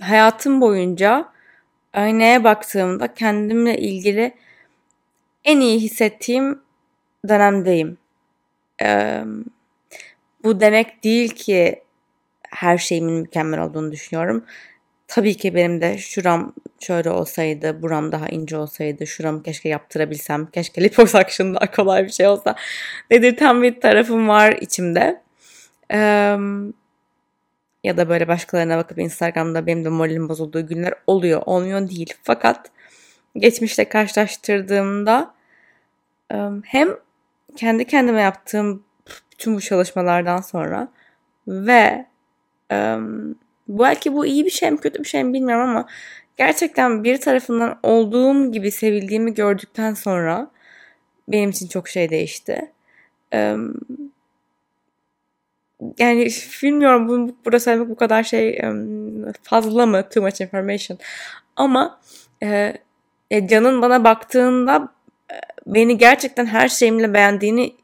hayatım 0.00 0.60
boyunca 0.60 1.28
aynaya 1.92 2.44
baktığımda 2.44 3.14
kendimle 3.14 3.78
ilgili 3.78 4.34
en 5.44 5.60
iyi 5.60 5.80
hissettiğim 5.80 6.63
dönemdeyim. 7.28 7.98
Bu 10.44 10.60
demek 10.60 11.04
değil 11.04 11.30
ki 11.30 11.82
her 12.50 12.78
şeyimin 12.78 13.14
mükemmel 13.14 13.60
olduğunu 13.60 13.92
düşünüyorum. 13.92 14.44
Tabii 15.08 15.36
ki 15.36 15.54
benim 15.54 15.80
de 15.80 15.98
şuram 15.98 16.54
şöyle 16.80 17.10
olsaydı, 17.10 17.82
buram 17.82 18.12
daha 18.12 18.28
ince 18.28 18.56
olsaydı, 18.56 19.06
şuramı 19.06 19.42
keşke 19.42 19.68
yaptırabilsem, 19.68 20.46
keşke 20.46 20.82
liposuction 20.84 21.54
daha 21.54 21.70
kolay 21.70 22.04
bir 22.04 22.10
şey 22.10 22.26
olsa 22.26 22.54
dedirten 23.10 23.62
bir 23.62 23.80
tarafım 23.80 24.28
var 24.28 24.52
içimde. 24.52 25.22
Ya 27.84 27.96
da 27.96 28.08
böyle 28.08 28.28
başkalarına 28.28 28.76
bakıp 28.78 28.98
Instagram'da 28.98 29.66
benim 29.66 29.84
de 29.84 29.88
moralim 29.88 30.28
bozulduğu 30.28 30.66
günler 30.66 30.94
oluyor, 31.06 31.42
olmuyor 31.46 31.88
değil. 31.88 32.14
Fakat 32.22 32.70
geçmişte 33.36 33.88
karşılaştırdığımda 33.88 35.34
hem 36.64 36.88
kendi 37.56 37.86
kendime 37.86 38.22
yaptığım 38.22 38.84
bütün 39.32 39.54
bu 39.54 39.60
çalışmalardan 39.60 40.40
sonra 40.40 40.88
ve 41.48 42.06
um, 42.72 43.34
belki 43.68 44.12
bu 44.12 44.26
iyi 44.26 44.44
bir 44.44 44.50
şey 44.50 44.70
mi 44.70 44.80
kötü 44.80 44.98
bir 44.98 45.08
şey 45.08 45.24
mi 45.24 45.32
bilmiyorum 45.32 45.68
ama 45.68 45.86
gerçekten 46.36 47.04
bir 47.04 47.20
tarafından 47.20 47.78
olduğum 47.82 48.52
gibi 48.52 48.70
sevildiğimi 48.70 49.34
gördükten 49.34 49.94
sonra 49.94 50.50
benim 51.28 51.50
için 51.50 51.68
çok 51.68 51.88
şey 51.88 52.10
değişti. 52.10 52.72
Um, 53.34 53.74
yani 55.98 56.28
bilmiyorum 56.62 57.08
bunu 57.08 57.36
burada 57.44 57.60
söylemek 57.60 57.88
bu 57.88 57.96
kadar 57.96 58.22
şey 58.22 58.60
fazla 59.42 59.86
mı 59.86 60.08
too 60.08 60.22
much 60.22 60.40
information 60.40 60.98
ama 61.56 62.00
e, 62.42 62.74
e, 63.30 63.48
Can'ın 63.48 63.82
bana 63.82 64.04
baktığında 64.04 64.76
e, 64.76 64.93
beni 65.66 65.98
gerçekten 65.98 66.46
her 66.46 66.68
şeyimle 66.68 67.14
beğendiğini 67.14 67.74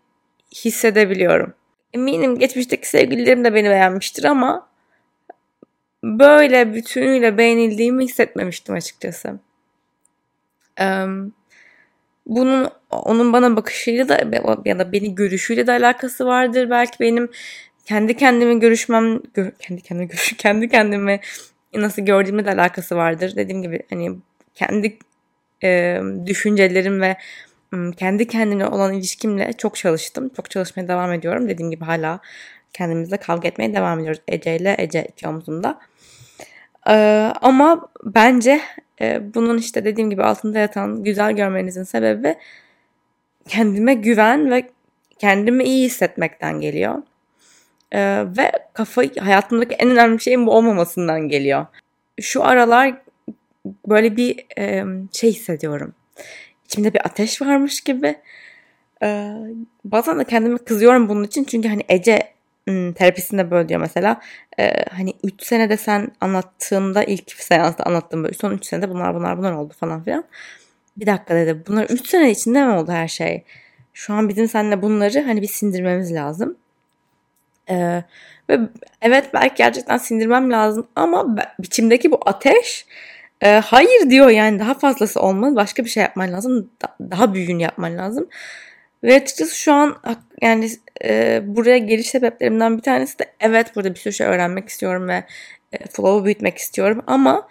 hissedebiliyorum. 0.55 1.55
Eminim 1.93 2.39
geçmişteki 2.39 2.89
sevgililerim 2.89 3.45
de 3.45 3.55
beni 3.55 3.71
beğenmiştir 3.71 4.25
ama 4.25 4.69
böyle 6.05 6.75
bütünüyle 6.75 7.39
beğenildiğimi 7.39 8.05
hissetmemiştim 8.05 8.75
açıkçası. 8.75 9.39
Bunun 12.27 12.71
onun 12.91 13.33
bana 13.33 13.57
bakışıyla 13.57 14.09
da 14.09 14.21
ya 14.65 14.79
da 14.79 14.93
beni 14.93 15.15
görüşüyle 15.15 15.67
de 15.67 15.73
alakası 15.73 16.27
vardır. 16.27 16.71
Belki 16.71 17.01
benim 17.01 17.31
kendi 17.85 18.17
kendimi 18.17 18.61
görüşmem 18.61 19.21
kendi 19.59 19.83
kendime 19.83 20.07
görüş 20.07 20.33
kendi 20.39 20.69
kendimi 20.69 21.21
nasıl 21.75 22.03
gördüğümle 22.03 22.45
de 22.45 22.51
alakası 22.51 22.97
vardır. 22.97 23.37
Dediğim 23.37 23.63
gibi 23.63 23.83
hani 23.91 24.19
kendi 24.55 24.99
e, 25.63 26.01
düşüncelerim 26.27 27.01
ve 27.01 27.17
kendi 27.97 28.27
kendine 28.27 28.67
olan 28.67 28.93
ilişkimle 28.93 29.53
çok 29.53 29.77
çalıştım. 29.77 30.31
Çok 30.37 30.51
çalışmaya 30.51 30.89
devam 30.89 31.13
ediyorum. 31.13 31.49
Dediğim 31.49 31.71
gibi 31.71 31.85
hala 31.85 32.21
kendimizle 32.73 33.17
kavga 33.17 33.49
etmeye 33.49 33.75
devam 33.75 33.99
ediyoruz. 33.99 34.23
Ece 34.29 34.57
ile 34.57 34.75
Ece 34.79 35.05
iki 35.05 35.29
omzumda. 35.29 35.79
Ee, 36.89 37.33
ama 37.41 37.89
bence 38.05 38.61
e, 39.01 39.35
bunun 39.35 39.59
işte 39.59 39.85
dediğim 39.85 40.11
gibi 40.11 40.23
altında 40.23 40.59
yatan 40.59 41.05
güzel 41.05 41.33
görmenizin 41.33 41.83
sebebi 41.83 42.37
kendime 43.49 43.95
güven 43.95 44.51
ve 44.51 44.71
kendimi 45.19 45.65
iyi 45.65 45.87
hissetmekten 45.87 46.61
geliyor. 46.61 47.03
Ee, 47.93 48.25
ve 48.37 48.53
kafa 48.73 49.03
hayatımdaki 49.21 49.75
en 49.75 49.91
önemli 49.91 50.21
şeyin 50.21 50.47
bu 50.47 50.51
olmamasından 50.51 51.29
geliyor. 51.29 51.67
Şu 52.21 52.45
aralar 52.45 52.95
böyle 53.89 54.17
bir 54.17 54.45
e, 54.59 54.85
şey 55.13 55.33
hissediyorum. 55.33 55.95
İçimde 56.71 56.95
bir 56.95 57.07
ateş 57.07 57.43
varmış 57.43 57.81
gibi. 57.81 58.17
Ee, 59.03 59.33
bazen 59.85 60.19
de 60.19 60.25
kendime 60.25 60.59
kızıyorum 60.59 61.09
bunun 61.09 61.25
için 61.25 61.45
çünkü 61.45 61.69
hani 61.69 61.83
Ece 61.89 62.33
Hmm, 62.69 62.93
terapisinde 62.93 63.51
böyle 63.51 63.69
diyor 63.69 63.81
mesela. 63.81 64.21
E, 64.59 64.85
hani 64.91 65.13
3 65.25 65.43
senede 65.43 65.77
sen 65.77 66.09
anlattığında 66.21 67.05
ilk 67.05 67.33
seansta 67.33 67.85
anlattığım 67.85 68.25
böyle 68.25 68.35
son 68.35 68.53
3 68.53 68.65
senede 68.67 68.89
bunlar 68.91 69.15
bunlar 69.15 69.39
bunlar 69.39 69.53
oldu 69.53 69.75
falan 69.81 70.03
filan. 70.05 70.25
Bir 70.97 71.07
dakika 71.07 71.35
dedi. 71.35 71.65
Bunlar 71.69 71.85
3 71.85 72.09
sene 72.09 72.31
içinde 72.31 72.65
mi 72.65 72.73
oldu 72.73 72.93
her 72.93 73.09
şey? 73.09 73.45
Şu 73.95 74.15
an 74.15 74.29
bizim 74.29 74.49
seninle 74.49 74.83
bunları 74.83 75.21
hani 75.21 75.43
bir 75.43 75.47
sindirmemiz 75.47 76.13
lazım. 76.15 76.57
Ee, 77.71 78.03
ve 78.51 78.61
evet 79.03 79.31
belki 79.35 79.55
gerçekten 79.55 79.99
sindirmem 79.99 80.53
lazım 80.53 80.87
ama 80.97 81.37
biçimdeki 81.61 82.11
bu 82.11 82.21
ateş 82.27 82.87
e, 83.41 83.49
hayır 83.49 84.11
diyor 84.11 84.29
yani 84.29 84.59
daha 84.59 84.75
fazlası 84.75 85.21
olmalı. 85.21 85.57
Başka 85.57 85.85
bir 85.85 85.91
şey 85.91 86.03
yapman 86.03 86.33
lazım. 86.33 86.71
Da, 86.83 86.97
daha 87.11 87.35
büyüğünü 87.35 87.63
yapman 87.63 87.99
lazım. 87.99 88.29
Ve 89.05 89.15
açıkçası 89.17 89.57
şu 89.57 89.73
an 89.73 89.97
yani 90.43 90.71
e, 91.05 91.43
buraya 91.45 91.79
geliş 91.79 92.11
sebeplerimden 92.11 92.77
bir 92.77 92.83
tanesi 92.83 93.19
de 93.19 93.33
evet 93.41 93.77
burada 93.77 93.95
bir 93.95 93.99
sürü 93.99 94.13
şey 94.13 94.27
öğrenmek 94.27 94.69
istiyorum 94.69 95.09
ve 95.09 95.25
e, 95.73 95.87
flow'u 95.87 96.25
büyütmek 96.25 96.59
istiyorum 96.59 97.03
ama 97.07 97.49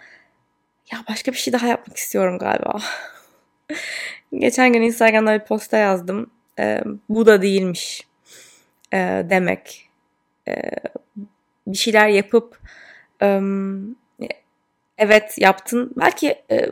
ya 0.92 0.98
başka 1.08 1.32
bir 1.32 1.36
şey 1.36 1.52
daha 1.52 1.66
yapmak 1.66 1.96
istiyorum 1.96 2.38
galiba. 2.38 2.78
Geçen 4.38 4.72
gün 4.72 4.82
Instagram'da 4.82 5.40
bir 5.40 5.44
posta 5.44 5.76
yazdım. 5.76 6.30
E, 6.58 6.80
bu 7.08 7.26
da 7.26 7.42
değilmiş 7.42 8.06
e, 8.92 8.98
demek. 9.30 9.88
E, 10.48 10.62
bir 11.66 11.78
şeyler 11.78 12.08
yapıp 12.08 12.60
evet 15.00 15.38
yaptın. 15.38 15.92
Belki 15.96 16.28
e, 16.50 16.70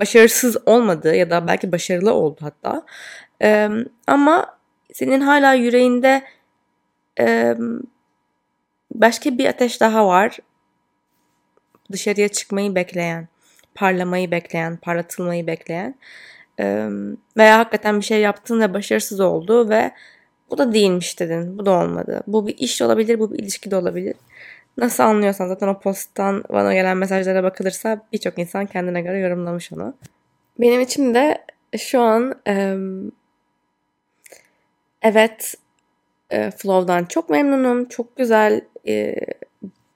başarısız 0.00 0.56
olmadı 0.66 1.14
ya 1.16 1.30
da 1.30 1.46
belki 1.46 1.72
başarılı 1.72 2.12
oldu 2.12 2.40
hatta. 2.40 2.86
E, 3.42 3.68
ama 4.06 4.58
senin 4.92 5.20
hala 5.20 5.54
yüreğinde 5.54 6.22
e, 7.20 7.56
başka 8.94 9.38
bir 9.38 9.46
ateş 9.46 9.80
daha 9.80 10.06
var. 10.06 10.38
Dışarıya 11.92 12.28
çıkmayı 12.28 12.74
bekleyen, 12.74 13.28
parlamayı 13.74 14.30
bekleyen, 14.30 14.76
parlatılmayı 14.76 15.46
bekleyen. 15.46 15.94
E, 16.60 16.88
veya 17.36 17.58
hakikaten 17.58 18.00
bir 18.00 18.04
şey 18.04 18.20
yaptın 18.20 18.60
ve 18.60 18.74
başarısız 18.74 19.20
oldu 19.20 19.68
ve 19.68 19.92
bu 20.50 20.58
da 20.58 20.72
değilmiş 20.72 21.20
dedin. 21.20 21.58
Bu 21.58 21.66
da 21.66 21.70
olmadı. 21.70 22.22
Bu 22.26 22.46
bir 22.46 22.58
iş 22.58 22.82
olabilir, 22.82 23.18
bu 23.18 23.32
bir 23.32 23.38
ilişki 23.38 23.70
de 23.70 23.76
olabilir. 23.76 24.14
Nasıl 24.76 25.02
anlıyorsan 25.02 25.48
zaten 25.48 25.68
o 25.68 25.80
posttan 25.80 26.44
bana 26.48 26.74
gelen 26.74 26.96
mesajlara 26.96 27.42
bakılırsa 27.42 28.00
birçok 28.12 28.38
insan 28.38 28.66
kendine 28.66 29.00
göre 29.00 29.18
yorumlamış 29.18 29.72
onu. 29.72 29.94
Benim 30.60 30.80
için 30.80 31.14
de 31.14 31.44
şu 31.78 32.00
an 32.00 32.34
evet 35.02 35.54
e, 36.30 36.50
Flow'dan 36.50 37.04
çok 37.04 37.30
memnunum. 37.30 37.84
Çok 37.88 38.16
güzel 38.16 38.60
e, 38.88 39.14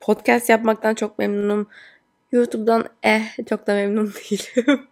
podcast 0.00 0.50
yapmaktan 0.50 0.94
çok 0.94 1.18
memnunum. 1.18 1.68
YouTube'dan 2.32 2.84
eh 3.02 3.46
çok 3.48 3.66
da 3.66 3.74
memnun 3.74 4.12
değilim. 4.30 4.86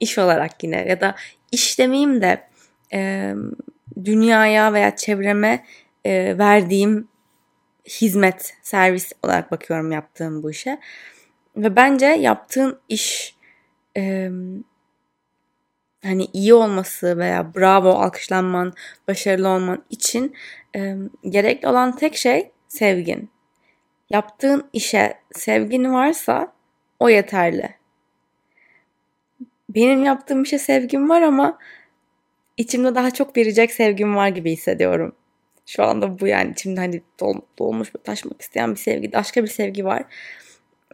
iş 0.00 0.18
olarak 0.18 0.64
yine 0.64 0.88
ya 0.88 1.00
da 1.00 1.14
iş 1.52 1.78
demeyeyim 1.78 2.22
de 2.22 2.48
dünyaya 4.04 4.72
veya 4.72 4.96
çevreme 4.96 5.64
e, 6.04 6.38
verdiğim 6.38 7.08
hizmet, 7.88 8.56
servis 8.62 9.12
olarak 9.22 9.50
bakıyorum 9.50 9.92
yaptığım 9.92 10.42
bu 10.42 10.50
işe. 10.50 10.78
Ve 11.56 11.76
bence 11.76 12.06
yaptığın 12.06 12.80
iş 12.88 13.36
e, 13.96 14.30
hani 16.02 16.26
iyi 16.32 16.54
olması 16.54 17.18
veya 17.18 17.54
bravo 17.54 17.90
alkışlanman, 17.90 18.72
başarılı 19.08 19.48
olman 19.48 19.84
için 19.90 20.34
e, 20.76 20.96
gerekli 21.28 21.68
olan 21.68 21.96
tek 21.96 22.16
şey 22.16 22.50
sevgin. 22.68 23.30
Yaptığın 24.10 24.68
işe 24.72 25.18
sevgin 25.32 25.92
varsa 25.92 26.52
o 27.00 27.08
yeterli. 27.08 27.74
Benim 29.68 30.04
yaptığım 30.04 30.42
işe 30.42 30.58
sevgim 30.58 31.08
var 31.08 31.22
ama 31.22 31.58
içimde 32.56 32.94
daha 32.94 33.10
çok 33.10 33.36
verecek 33.36 33.72
sevgim 33.72 34.16
var 34.16 34.28
gibi 34.28 34.52
hissediyorum. 34.52 35.14
Şu 35.68 35.84
anda 35.84 36.20
bu 36.20 36.26
yani 36.26 36.52
içimde 36.52 36.80
hani 36.80 37.02
dol, 37.20 37.34
dolmuş 37.58 37.92
taşmak 38.04 38.42
isteyen 38.42 38.70
bir 38.70 38.76
sevgi, 38.76 39.12
başka 39.12 39.42
bir 39.42 39.48
sevgi 39.48 39.84
var. 39.84 40.04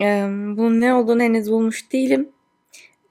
Ee, 0.02 0.26
bunun 0.28 0.80
ne 0.80 0.94
olduğunu 0.94 1.22
henüz 1.22 1.50
bulmuş 1.50 1.92
değilim. 1.92 2.28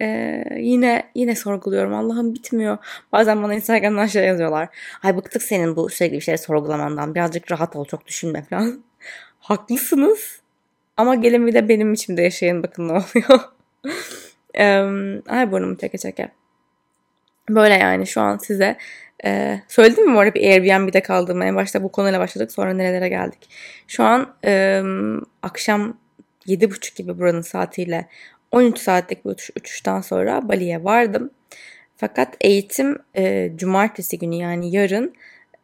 Ee, 0.02 0.44
yine 0.58 1.12
yine 1.16 1.36
sorguluyorum. 1.36 1.94
Allah'ım 1.94 2.34
bitmiyor. 2.34 2.78
Bazen 3.12 3.44
bana 3.44 3.56
Instagram'dan 3.56 4.06
şey 4.06 4.26
yazıyorlar. 4.26 4.70
Ay 5.04 5.18
bıktık 5.18 5.44
senin 5.44 5.76
bu 5.76 5.90
sürekli 5.90 6.16
bir 6.16 6.22
şeyleri 6.22 6.42
sorgulamandan. 6.42 7.16
Birazcık 7.16 7.52
rahat 7.52 7.76
ol, 7.76 7.86
çok 7.86 8.08
düşünme 8.08 8.44
falan. 8.44 8.84
Haklısınız. 9.40 10.42
Ama 10.98 11.16
gelin 11.16 11.48
bir 11.48 11.54
de 11.54 11.70
benim 11.70 11.94
içimde 11.94 12.22
yaşayın 12.22 12.64
bakın 12.64 12.88
ne 12.88 12.92
oluyor. 12.92 13.40
ee, 14.60 15.24
ay 15.30 15.52
burnumu 15.52 15.78
çeke 15.78 15.98
çeke. 15.98 16.32
Böyle 17.50 17.74
yani 17.74 18.08
şu 18.08 18.22
an 18.22 18.38
size 18.38 18.78
e, 19.26 19.60
söyledim 19.68 20.10
mi 20.10 20.16
bu 20.16 20.20
arada 20.20 20.34
bir 20.34 20.50
Airbnb'de 20.50 21.02
kaldığım 21.02 21.42
en 21.42 21.56
başta 21.56 21.84
bu 21.84 21.92
konuyla 21.92 22.20
başladık 22.20 22.52
sonra 22.52 22.74
nerelere 22.74 23.10
geldik. 23.10 23.50
Şu 23.88 24.04
an 24.04 24.36
e, 24.46 24.82
akşam 25.42 25.98
7.30 26.48 26.98
gibi 26.98 27.20
buranın 27.20 27.42
saatiyle 27.42 28.08
13 28.52 28.80
saatlik 28.80 29.26
bir 29.26 29.30
uçuş, 29.30 29.50
uçuştan 29.58 30.02
sonra 30.02 30.50
Bali'ye 30.50 30.84
vardım. 30.84 31.32
Fakat 31.98 32.36
eğitim 32.42 32.98
e, 33.16 33.52
cumartesi 33.56 34.20
günü 34.20 34.36
yani 34.36 34.76
yarın 34.76 35.16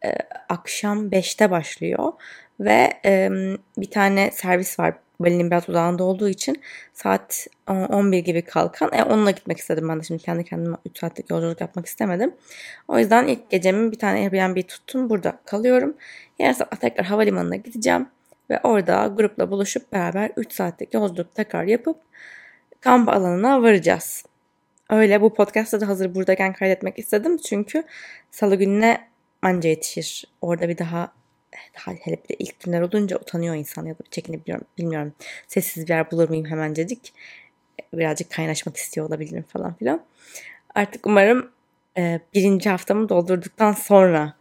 e, 0.05 0.13
akşam 0.49 1.09
5'te 1.09 1.51
başlıyor. 1.51 2.13
Ve 2.59 2.89
e, 3.05 3.29
bir 3.77 3.91
tane 3.91 4.31
servis 4.31 4.79
var 4.79 4.93
Bali'nin 5.19 5.51
biraz 5.51 5.69
uzağında 5.69 6.03
olduğu 6.03 6.29
için 6.29 6.61
saat 6.93 7.47
11 7.67 8.19
gibi 8.19 8.41
kalkan. 8.41 8.93
E, 8.93 9.03
onunla 9.03 9.31
gitmek 9.31 9.57
istedim 9.57 9.89
ben 9.89 9.99
de 9.99 10.03
şimdi 10.03 10.23
kendi 10.23 10.43
kendime 10.43 10.77
3 10.85 10.99
saatlik 10.99 11.29
yolculuk 11.29 11.61
yapmak 11.61 11.85
istemedim. 11.85 12.35
O 12.87 12.99
yüzden 12.99 13.27
ilk 13.27 13.49
gecemi 13.49 13.91
bir 13.91 13.99
tane 13.99 14.19
Airbnb 14.19 14.67
tuttum. 14.67 15.09
Burada 15.09 15.39
kalıyorum. 15.45 15.95
Yarın 16.39 16.53
sabah 16.53 16.75
tekrar 16.75 17.05
havalimanına 17.05 17.55
gideceğim. 17.55 18.07
Ve 18.49 18.59
orada 18.63 19.07
grupla 19.07 19.51
buluşup 19.51 19.91
beraber 19.91 20.31
3 20.37 20.53
saatlik 20.53 20.93
yolculuk 20.93 21.35
tekrar 21.35 21.63
yapıp 21.63 21.97
kamp 22.81 23.09
alanına 23.09 23.61
varacağız. 23.61 24.25
Öyle 24.89 25.21
bu 25.21 25.33
podcast'ta 25.33 25.81
da 25.81 25.87
hazır 25.87 26.15
buradayken 26.15 26.53
kaydetmek 26.53 26.99
istedim. 26.99 27.37
Çünkü 27.37 27.83
salı 28.31 28.55
gününe 28.55 29.07
anca 29.41 29.69
yetişir. 29.69 30.25
Orada 30.41 30.69
bir 30.69 30.77
daha 30.77 31.11
hele 31.73 32.17
bir 32.23 32.29
de 32.29 32.35
ilk 32.39 32.59
günler 32.59 32.81
olunca 32.81 33.17
utanıyor 33.17 33.55
insan 33.55 33.85
ya 33.85 33.93
da 33.93 34.03
çekinebiliyorum 34.11 34.67
bilmiyorum. 34.77 35.13
Sessiz 35.47 35.87
bir 35.87 35.93
yer 35.93 36.11
bulur 36.11 36.29
muyum 36.29 36.45
hemencecik. 36.45 37.13
Birazcık 37.93 38.31
kaynaşmak 38.31 38.77
istiyor 38.77 39.07
olabilirim 39.07 39.45
falan 39.47 39.73
filan. 39.73 40.03
Artık 40.75 41.07
umarım 41.07 41.51
e, 41.97 42.19
birinci 42.33 42.69
haftamı 42.69 43.09
doldurduktan 43.09 43.71
sonra 43.71 44.33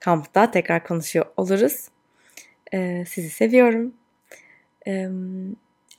kampta 0.00 0.50
tekrar 0.50 0.84
konuşuyor 0.84 1.26
oluruz. 1.36 1.88
E, 2.74 3.04
sizi 3.08 3.30
seviyorum. 3.30 3.94
E, 4.86 5.08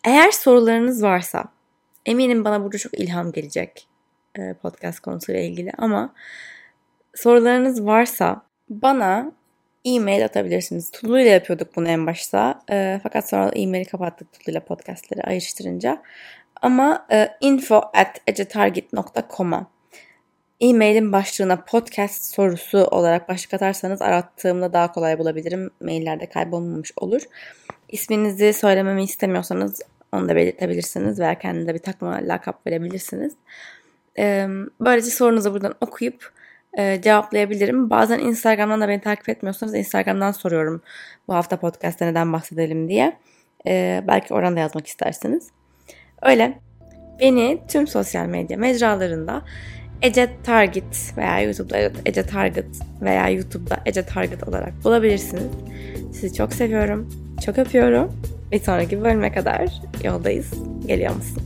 eğer 0.06 0.32
sorularınız 0.32 1.04
varsa 1.04 1.46
eminim 2.06 2.46
bana 2.46 2.64
burada 2.64 2.78
çok 2.78 2.94
ilham 2.94 3.32
gelecek 3.32 3.88
e, 4.40 4.54
podcast 4.54 5.00
konusuyla 5.00 5.42
ilgili 5.42 5.72
ama 5.78 6.14
sorularınız 7.16 7.86
varsa 7.86 8.42
bana 8.70 9.32
e-mail 9.96 10.26
atabilirsiniz. 10.26 10.92
Tulu 10.92 11.20
ile 11.20 11.30
yapıyorduk 11.30 11.76
bunu 11.76 11.88
en 11.88 12.08
başta. 12.08 12.62
E, 12.72 13.00
fakat 13.04 13.30
sonra 13.30 13.52
e-maili 13.56 13.86
kapattık 13.86 14.34
Tulu 14.34 14.52
ile 14.52 14.60
podcastleri 14.60 15.22
ayrıştırınca. 15.22 16.02
Ama 16.62 17.06
e, 17.12 17.30
info 17.42 17.76
at 17.94 18.22
ecetarget.com'a 18.28 19.68
E-mailin 20.60 21.12
başlığına 21.12 21.56
podcast 21.56 22.36
sorusu 22.36 22.78
olarak 22.78 23.30
başlık 23.30 23.54
atarsanız 23.54 24.02
arattığımda 24.02 24.74
daha 24.74 24.92
kolay 24.92 25.20
bulabilirim. 25.20 25.70
Maillerde 25.82 26.30
kaybolmamış 26.30 26.92
olur. 26.96 27.22
İsminizi 27.90 28.54
söylememi 28.54 29.04
istemiyorsanız 29.04 29.82
onu 30.12 30.30
da 30.30 30.36
belirtebilirsiniz 30.36 31.20
veya 31.20 31.40
kendinize 31.40 31.74
bir 31.74 31.80
takma 31.80 32.20
lakap 32.22 32.68
verebilirsiniz. 32.68 33.34
Böylece 34.82 35.10
sorunuzu 35.10 35.54
buradan 35.54 35.76
okuyup 35.82 36.32
cevaplayabilirim. 36.78 37.90
Bazen 37.90 38.20
Instagram'dan 38.20 38.82
da 38.82 38.88
beni 38.88 39.02
takip 39.02 39.30
etmiyorsanız 39.30 39.76
Instagram'dan 39.76 40.32
soruyorum 40.32 40.82
bu 41.28 41.34
hafta 41.34 41.60
podcast'ta 41.60 42.06
neden 42.06 42.34
bahsedelim 42.34 42.90
diye. 42.90 43.18
Belki 44.08 44.34
oradan 44.34 44.56
da 44.56 44.60
yazmak 44.60 44.88
istersiniz. 44.88 45.48
Öyle. 46.22 46.60
Beni 47.20 47.60
tüm 47.68 47.88
sosyal 47.88 48.26
medya 48.26 48.58
mecralarında 48.58 49.42
Ece 50.02 50.30
Target 50.44 51.14
veya 51.18 51.42
YouTube'da 51.42 51.92
Ece 52.06 52.24
Target 52.24 52.66
veya 53.02 53.30
YouTube'da 53.30 53.78
Ece 53.86 54.06
Target 54.06 54.48
olarak 54.48 54.84
bulabilirsiniz. 54.84 55.52
Sizi 56.14 56.34
çok 56.34 56.54
seviyorum. 56.54 57.10
Çok 57.46 57.58
öpüyorum. 57.58 58.22
Bir 58.52 58.60
sonraki 58.60 59.04
bölüme 59.04 59.32
kadar 59.32 59.82
yoldayız. 60.04 60.54
Geliyor 60.88 61.16
musun? 61.16 61.44